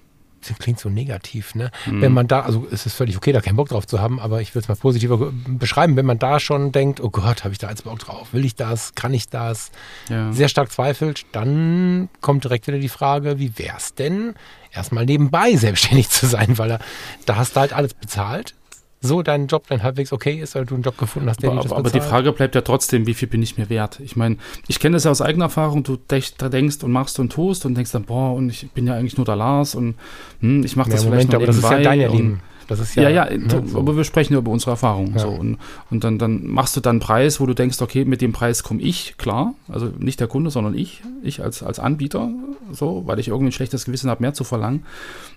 [0.55, 1.71] klingt so negativ, ne?
[1.87, 4.41] Wenn man da, also es ist völlig okay, da keinen Bock drauf zu haben, aber
[4.41, 7.59] ich würde es mal positiver beschreiben, wenn man da schon denkt, oh Gott, habe ich
[7.59, 8.33] da jetzt Bock drauf?
[8.33, 8.95] Will ich das?
[8.95, 9.71] Kann ich das?
[10.09, 10.33] Ja.
[10.33, 14.35] Sehr stark zweifelt, dann kommt direkt wieder die Frage, wie wär's denn,
[14.73, 16.79] erstmal nebenbei selbstständig zu sein, weil da,
[17.25, 18.55] da hast du halt alles bezahlt.
[19.01, 21.59] So dein Job dann halbwegs okay ist, weil du einen Job gefunden hast, der Aber,
[21.59, 22.11] dir das aber, aber die bezahlt.
[22.11, 24.01] Frage bleibt ja trotzdem, wie viel bin ich mir wert?
[24.01, 24.37] Ich meine,
[24.69, 27.93] ich kenne das ja aus eigener Erfahrung, du denkst und machst und tust und denkst
[27.93, 29.97] dann, boah, und ich bin ja eigentlich nur der Lars und
[30.41, 32.41] hm, ich mache Ja, das Moment, vielleicht noch aber das ist ja dein Erleben.
[32.69, 35.13] Das ist ja, Ja, ja, ne, so, aber wir sprechen ja über unsere Erfahrungen.
[35.15, 35.21] Ja.
[35.21, 35.59] So, und
[35.91, 38.63] und dann, dann machst du dann einen Preis, wo du denkst, okay, mit dem Preis
[38.63, 39.55] komme ich, klar.
[39.69, 42.29] Also nicht der Kunde, sondern ich, ich als, als Anbieter,
[42.73, 44.85] so, weil ich irgendwie ein schlechtes Gewissen habe, mehr zu verlangen.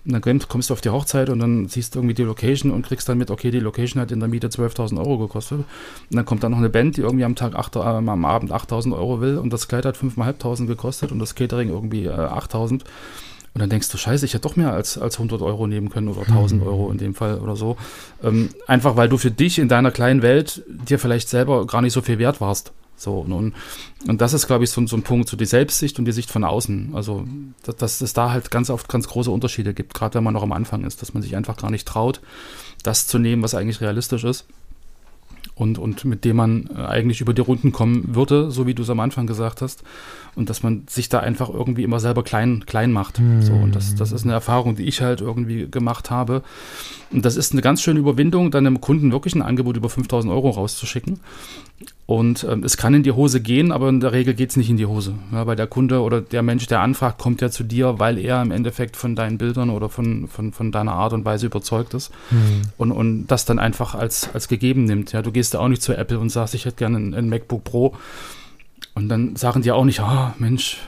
[0.04, 2.84] Und dann kommst- du auf die Hochzeit und dann siehst du irgendwie die Location und
[2.84, 5.58] kriegst dann mit, okay, die Location hat in der Miete 12.000 Euro gekostet.
[5.60, 5.66] Und
[6.10, 8.92] dann kommt dann noch eine Band, die irgendwie am Tag, acht, äh, am Abend 8.000
[8.94, 12.82] Euro will und das Kleid hat 5.500 gekostet und das Catering irgendwie äh, 8.000.
[13.52, 16.08] Und dann denkst du, scheiße, ich hätte doch mehr als, als 100 Euro nehmen können
[16.08, 17.76] oder 1000 Euro in dem Fall oder so.
[18.22, 21.92] Ähm, einfach weil du für dich in deiner kleinen Welt dir vielleicht selber gar nicht
[21.92, 22.72] so viel wert warst.
[23.00, 23.54] So, und, und,
[24.06, 26.30] und das ist, glaube ich, so, so ein Punkt, so die Selbstsicht und die Sicht
[26.30, 26.90] von außen.
[26.92, 27.24] Also,
[27.62, 30.42] dass, dass es da halt ganz oft ganz große Unterschiede gibt, gerade wenn man noch
[30.42, 32.20] am Anfang ist, dass man sich einfach gar nicht traut,
[32.82, 34.44] das zu nehmen, was eigentlich realistisch ist.
[35.60, 38.82] Und, und mit dem man äh, eigentlich über die Runden kommen würde, so wie du
[38.82, 39.82] es am Anfang gesagt hast.
[40.34, 43.20] Und dass man sich da einfach irgendwie immer selber klein, klein macht.
[43.20, 43.42] Mhm.
[43.42, 46.42] So, und das, das ist eine Erfahrung, die ich halt irgendwie gemacht habe.
[47.10, 50.32] Und das ist eine ganz schöne Überwindung, dann einem Kunden wirklich ein Angebot über 5000
[50.32, 51.20] Euro rauszuschicken.
[52.10, 54.68] Und ähm, es kann in die Hose gehen, aber in der Regel geht es nicht
[54.68, 55.14] in die Hose.
[55.30, 58.42] Ja, weil der Kunde oder der Mensch, der anfragt, kommt ja zu dir, weil er
[58.42, 62.10] im Endeffekt von deinen Bildern oder von, von, von deiner Art und Weise überzeugt ist.
[62.32, 62.62] Mhm.
[62.78, 65.12] Und, und das dann einfach als, als gegeben nimmt.
[65.12, 67.28] Ja, du gehst da auch nicht zu Apple und sagst, ich hätte gerne ein, ein
[67.28, 67.94] MacBook Pro.
[68.94, 70.78] Und dann sagen die auch nicht, ah, Mensch,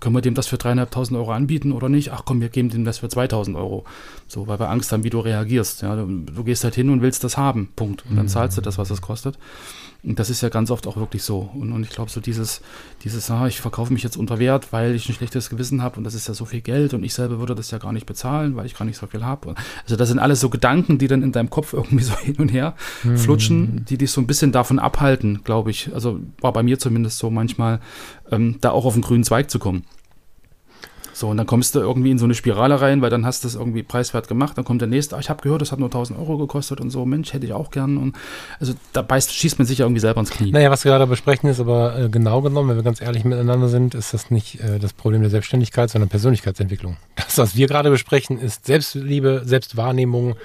[0.00, 2.12] können wir dem das für dreieinhalbtausend Euro anbieten oder nicht?
[2.12, 3.84] Ach komm, wir geben dem das für 2000 Euro.
[4.26, 5.82] So, weil wir Angst haben, wie du reagierst.
[5.82, 7.70] Ja, du, du gehst halt hin und willst das haben.
[7.76, 8.04] Punkt.
[8.08, 8.30] Und dann mhm.
[8.30, 9.38] zahlst du das, was es kostet.
[10.04, 11.50] Und das ist ja ganz oft auch wirklich so.
[11.54, 12.60] Und, und ich glaube, so dieses,
[13.02, 16.04] dieses, ah, ich verkaufe mich jetzt unter Wert, weil ich ein schlechtes Gewissen habe und
[16.04, 18.54] das ist ja so viel Geld und ich selber würde das ja gar nicht bezahlen,
[18.54, 19.56] weil ich gar nicht so viel habe.
[19.82, 22.50] Also das sind alles so Gedanken, die dann in deinem Kopf irgendwie so hin und
[22.50, 23.18] her mhm.
[23.18, 25.92] flutschen, die dich so ein bisschen davon abhalten, glaube ich.
[25.92, 27.80] Also war bei mir zumindest so manchmal,
[28.30, 29.84] ähm, da auch auf den grünen Zweig zu kommen.
[31.18, 33.48] So, und dann kommst du irgendwie in so eine Spirale rein, weil dann hast du
[33.48, 34.56] es irgendwie preiswert gemacht.
[34.56, 36.90] Dann kommt der nächste, ah, ich habe gehört, das hat nur 1000 Euro gekostet und
[36.90, 37.96] so, Mensch, hätte ich auch gern.
[37.96, 38.14] Und
[38.60, 40.52] also da beißt, schießt man sich ja irgendwie selber ins Knie.
[40.52, 43.66] Naja, was wir gerade besprechen, ist aber äh, genau genommen, wenn wir ganz ehrlich miteinander
[43.66, 46.98] sind, ist das nicht äh, das Problem der Selbstständigkeit, sondern Persönlichkeitsentwicklung.
[47.16, 50.36] Das, was wir gerade besprechen, ist Selbstliebe, Selbstwahrnehmung,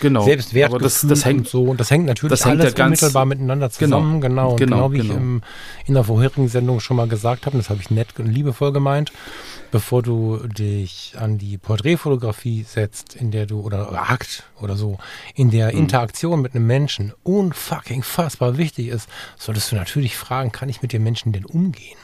[0.00, 0.22] genau.
[0.22, 1.64] Selbstwertgefühl das, das hängt, und so.
[1.64, 4.20] Und das hängt natürlich das hängt alles ja unmittelbar miteinander zusammen.
[4.20, 5.14] Genau, genau, genau, genau wie genau.
[5.14, 5.42] ich im,
[5.86, 9.10] in der vorherigen Sendung schon mal gesagt habe, das habe ich nett und liebevoll gemeint
[9.70, 14.98] bevor du dich an die Porträtfotografie setzt, in der du, oder Akt oder so,
[15.34, 15.78] in der mhm.
[15.80, 19.08] Interaktion mit einem Menschen unfucking fassbar wichtig ist,
[19.38, 21.98] solltest du natürlich fragen, kann ich mit dem Menschen denn umgehen?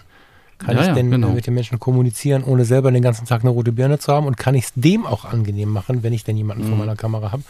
[0.59, 1.31] Kann Ja, ich ja, denn genau.
[1.31, 4.27] mit dem Menschen kommunizieren, ohne selber den ganzen Tag eine rote Birne zu haben?
[4.27, 6.79] Und kann ich es dem auch angenehm machen, wenn ich denn jemanden vor Mhm.
[6.79, 7.43] meiner Kamera habe?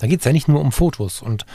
[0.00, 1.22] Da geht es ja nicht nur um Fotos.
[1.22, 1.46] Und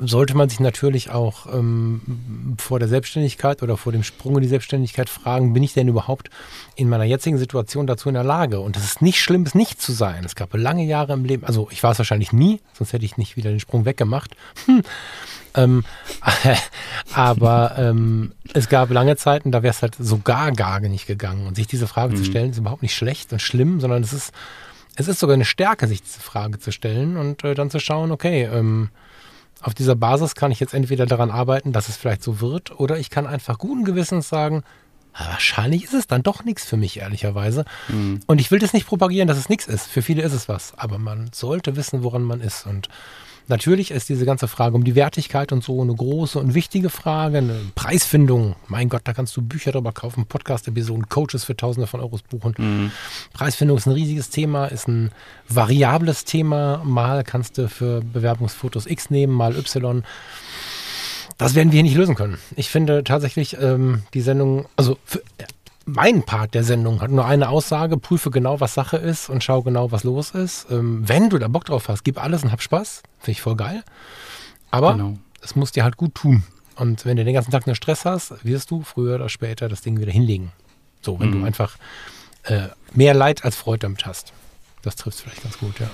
[0.00, 4.48] sollte man sich natürlich auch ähm, vor der Selbstständigkeit oder vor dem Sprung in die
[4.48, 6.30] Selbstständigkeit fragen, bin ich denn überhaupt
[6.74, 8.58] in meiner jetzigen Situation dazu in der Lage?
[8.58, 10.24] Und es ist nicht schlimm, es nicht zu sein.
[10.24, 13.16] Es gab lange Jahre im Leben, also ich war es wahrscheinlich nie, sonst hätte ich
[13.18, 14.34] nicht wieder den Sprung weggemacht.
[14.66, 14.82] Hm.
[15.54, 15.84] Ähm,
[17.14, 21.46] aber ähm, es gab lange Zeiten, da wäre es halt sogar gar nicht gegangen.
[21.46, 24.32] Und sich diese Frage zu stellen, ist überhaupt nicht schlecht und schlimm, sondern es ist,
[24.96, 28.10] es ist sogar eine Stärke, sich diese Frage zu stellen und äh, dann zu schauen,
[28.10, 28.90] okay, ähm,
[29.62, 32.98] auf dieser Basis kann ich jetzt entweder daran arbeiten, dass es vielleicht so wird, oder
[32.98, 34.62] ich kann einfach guten Gewissens sagen,
[35.12, 37.64] "Ah, wahrscheinlich ist es dann doch nichts für mich, ehrlicherweise.
[38.26, 39.86] Und ich will das nicht propagieren, dass es nichts ist.
[39.86, 40.74] Für viele ist es was.
[40.76, 42.66] Aber man sollte wissen, woran man ist.
[42.66, 42.88] Und
[43.48, 47.38] natürlich ist diese ganze Frage um die Wertigkeit und so eine große und wichtige Frage.
[47.38, 48.56] Eine Preisfindung.
[48.66, 52.92] Mein Gott, da kannst du Bücher drüber kaufen, Podcast-Episoden, Coaches für Tausende von Euros buchen.
[53.32, 55.10] Preisfindung ist ein riesiges Thema, ist ein
[55.48, 56.82] variables Thema.
[56.84, 60.04] Mal kannst du für Bewerbungsfotos X nehmen, mal Y.
[61.38, 62.38] Das werden wir hier nicht lösen können.
[62.56, 65.22] Ich finde tatsächlich ähm, die Sendung, also für,
[65.88, 69.62] mein Part der Sendung hat nur eine Aussage, prüfe genau, was Sache ist und schau
[69.62, 70.66] genau, was los ist.
[70.70, 73.02] Ähm, wenn du da Bock drauf hast, gib alles und hab Spaß.
[73.18, 73.82] Finde ich voll geil.
[74.70, 75.16] Aber Genau.
[75.42, 76.42] es muss dir halt gut tun.
[76.76, 79.80] Und wenn du den ganzen Tag nur Stress hast, wirst du früher oder später das
[79.80, 80.52] Ding wieder hinlegen.
[81.00, 81.40] So, wenn Mhm.
[81.40, 81.76] du einfach
[82.44, 84.32] äh, mehr Leid als Freude damit hast.
[84.82, 85.90] Das trifft vielleicht ganz gut, ja.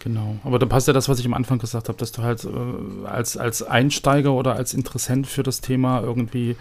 [0.00, 0.36] Genau.
[0.42, 3.06] Aber da passt ja das, was ich am Anfang gesagt habe, dass du halt äh,
[3.06, 6.56] als, als Einsteiger oder als Interessent für das Thema irgendwie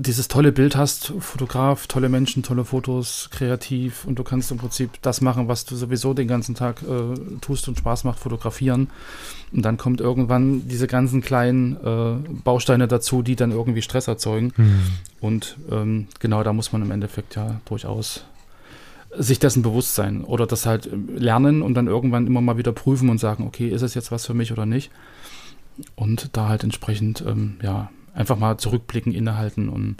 [0.00, 5.02] dieses tolle Bild hast, Fotograf, tolle Menschen, tolle Fotos, kreativ und du kannst im Prinzip
[5.02, 8.90] das machen, was du sowieso den ganzen Tag äh, tust und Spaß macht, fotografieren.
[9.52, 14.52] Und dann kommt irgendwann diese ganzen kleinen äh, Bausteine dazu, die dann irgendwie Stress erzeugen.
[15.20, 18.24] Und ähm, genau da muss man im Endeffekt ja durchaus
[19.16, 23.08] sich dessen bewusst sein oder das halt lernen und dann irgendwann immer mal wieder prüfen
[23.08, 24.90] und sagen, okay, ist es jetzt was für mich oder nicht?
[25.96, 29.96] Und da halt entsprechend, ähm, ja, einfach mal zurückblicken, innehalten und,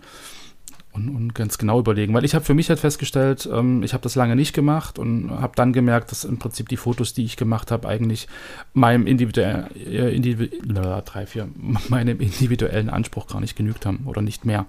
[0.92, 2.12] und, und ganz genau überlegen.
[2.14, 5.30] Weil ich habe für mich halt festgestellt, ähm, ich habe das lange nicht gemacht und
[5.30, 8.26] habe dann gemerkt, dass im Prinzip die Fotos, die ich gemacht habe, eigentlich
[8.74, 11.48] meinem individuellen, äh, individu äh, drei, vier,
[11.88, 14.66] meinem individuellen Anspruch gar nicht genügt haben oder nicht mehr.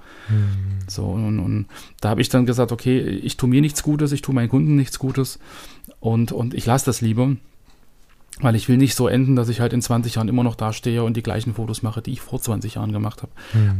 [0.87, 1.65] So, und, und
[2.01, 4.75] da habe ich dann gesagt, okay, ich tue mir nichts Gutes, ich tue meinen Kunden
[4.75, 5.39] nichts Gutes
[5.99, 7.35] und, und ich lasse das lieber,
[8.41, 11.03] weil ich will nicht so enden, dass ich halt in 20 Jahren immer noch dastehe
[11.03, 13.31] und die gleichen Fotos mache, die ich vor 20 Jahren gemacht habe,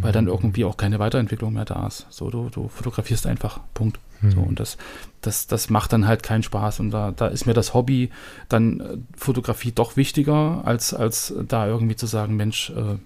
[0.01, 2.07] weil dann irgendwie auch keine Weiterentwicklung mehr da ist.
[2.09, 3.99] So, du, du fotografierst einfach, Punkt.
[4.21, 4.77] So, und das,
[5.21, 6.81] das, das macht dann halt keinen Spaß.
[6.81, 8.09] Und da, da ist mir das Hobby
[8.49, 12.97] dann äh, Fotografie doch wichtiger, als, als da irgendwie zu sagen, Mensch, äh,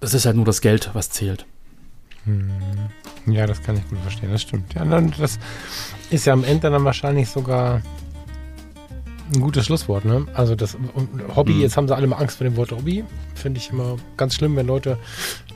[0.00, 1.46] es ist halt nur das Geld, was zählt.
[3.26, 4.74] Ja, das kann ich gut verstehen, das stimmt.
[4.74, 5.38] Ja, dann, das
[6.10, 7.80] ist ja am Ende dann wahrscheinlich sogar
[9.34, 10.26] Ein gutes Schlusswort, ne?
[10.34, 10.76] Also das
[11.36, 11.60] Hobby, Mhm.
[11.60, 13.04] jetzt haben sie alle mal Angst vor dem Wort Hobby.
[13.34, 14.98] Finde ich immer ganz schlimm, wenn Leute,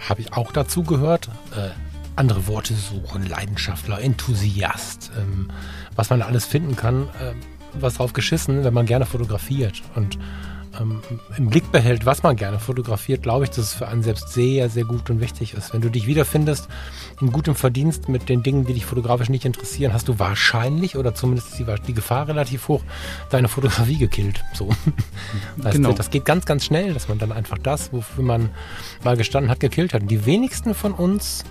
[0.09, 1.71] habe ich auch dazu gehört, äh,
[2.15, 5.49] andere Worte suchen, Leidenschaftler, Enthusiast, ähm,
[5.97, 7.37] was man da alles finden kann, ähm,
[7.73, 10.19] was drauf geschissen, wenn man gerne fotografiert und
[10.81, 11.01] ähm,
[11.37, 14.69] im Blick behält, was man gerne fotografiert, glaube ich, dass es für einen selbst sehr,
[14.69, 15.73] sehr gut und wichtig ist.
[15.73, 16.69] Wenn du dich wiederfindest
[17.21, 21.15] in gutem Verdienst mit den Dingen, die dich fotografisch nicht interessieren, hast du wahrscheinlich oder
[21.15, 22.83] zumindest ist die, die Gefahr relativ hoch,
[23.31, 24.43] deine Fotografie gekillt.
[24.55, 24.69] So.
[25.57, 25.93] Das, Genau.
[25.93, 28.51] das geht ganz, ganz schnell, dass man dann einfach das, wofür man
[29.05, 30.03] mal gestanden hat, gekillt hat.
[30.03, 31.45] Und die wenigsten von uns,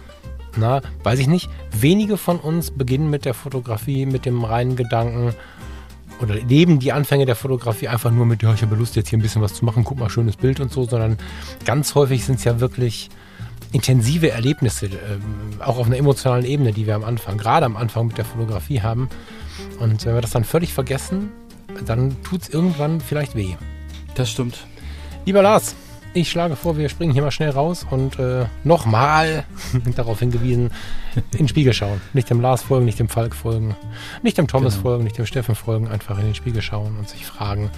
[0.57, 5.33] na, weiß ich nicht, wenige von uns beginnen mit der Fotografie mit dem reinen Gedanken,
[6.21, 9.19] oder leben die Anfänge der Fotografie einfach nur mit, ja, ich habe Lust, jetzt hier
[9.19, 11.17] ein bisschen was zu machen, guck mal, schönes Bild und so, sondern
[11.65, 13.09] ganz häufig sind es ja wirklich
[13.71, 15.21] intensive Erlebnisse, ähm,
[15.59, 18.81] auch auf einer emotionalen Ebene, die wir am Anfang, gerade am Anfang mit der Fotografie
[18.81, 19.09] haben.
[19.79, 21.31] Und wenn wir das dann völlig vergessen,
[21.85, 23.55] dann tut es irgendwann vielleicht weh.
[24.15, 24.65] Das stimmt.
[25.25, 25.75] Lieber Lars,
[26.13, 29.45] ich schlage vor, wir springen hier mal schnell raus und äh, nochmal
[29.95, 30.71] darauf hingewiesen,
[31.15, 32.01] in den Spiegel schauen.
[32.13, 33.75] Nicht dem Lars folgen, nicht dem Falk folgen,
[34.21, 34.83] nicht dem Thomas Genau.
[34.83, 37.69] folgen, nicht dem Steffen folgen, einfach in den Spiegel schauen und sich fragen,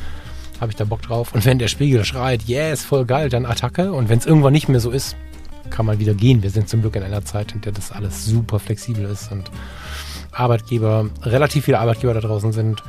[0.60, 1.34] habe ich da Bock drauf?
[1.34, 3.92] Und wenn der Spiegel schreit, yes, voll geil, dann Attacke.
[3.92, 5.16] Und wenn es irgendwann nicht mehr so ist,
[5.70, 6.42] kann man wieder gehen.
[6.44, 9.50] Wir sind zum Glück in einer Zeit, in der das alles super flexibel ist und
[10.32, 12.82] Arbeitgeber, relativ viele Arbeitgeber da draußen sind.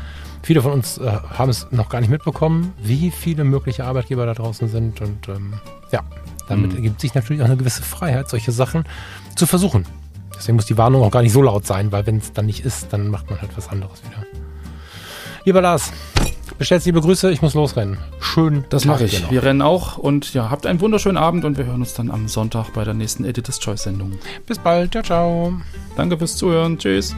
[0.44, 4.34] Viele von uns äh, haben es noch gar nicht mitbekommen, wie viele mögliche Arbeitgeber da
[4.34, 5.00] draußen sind.
[5.00, 5.54] Und ähm,
[5.90, 6.00] ja,
[6.48, 6.76] damit Mhm.
[6.76, 8.84] ergibt sich natürlich auch eine gewisse Freiheit, solche Sachen
[9.36, 9.86] zu versuchen.
[10.36, 12.64] Deswegen muss die Warnung auch gar nicht so laut sein, weil wenn es dann nicht
[12.64, 14.26] ist, dann macht man halt was anderes wieder.
[15.46, 15.92] Lieber Lars,
[16.58, 17.98] bestellst liebe Grüße, ich muss losrennen.
[18.20, 18.64] Schön.
[18.68, 19.30] Das mache ich.
[19.30, 22.28] Wir rennen auch und ja, habt einen wunderschönen Abend und wir hören uns dann am
[22.28, 24.12] Sonntag bei der nächsten Editor's Choice Sendung.
[24.46, 24.92] Bis bald.
[24.92, 25.52] Ciao, ciao.
[25.96, 26.78] Danke fürs Zuhören.
[26.78, 27.14] Tschüss.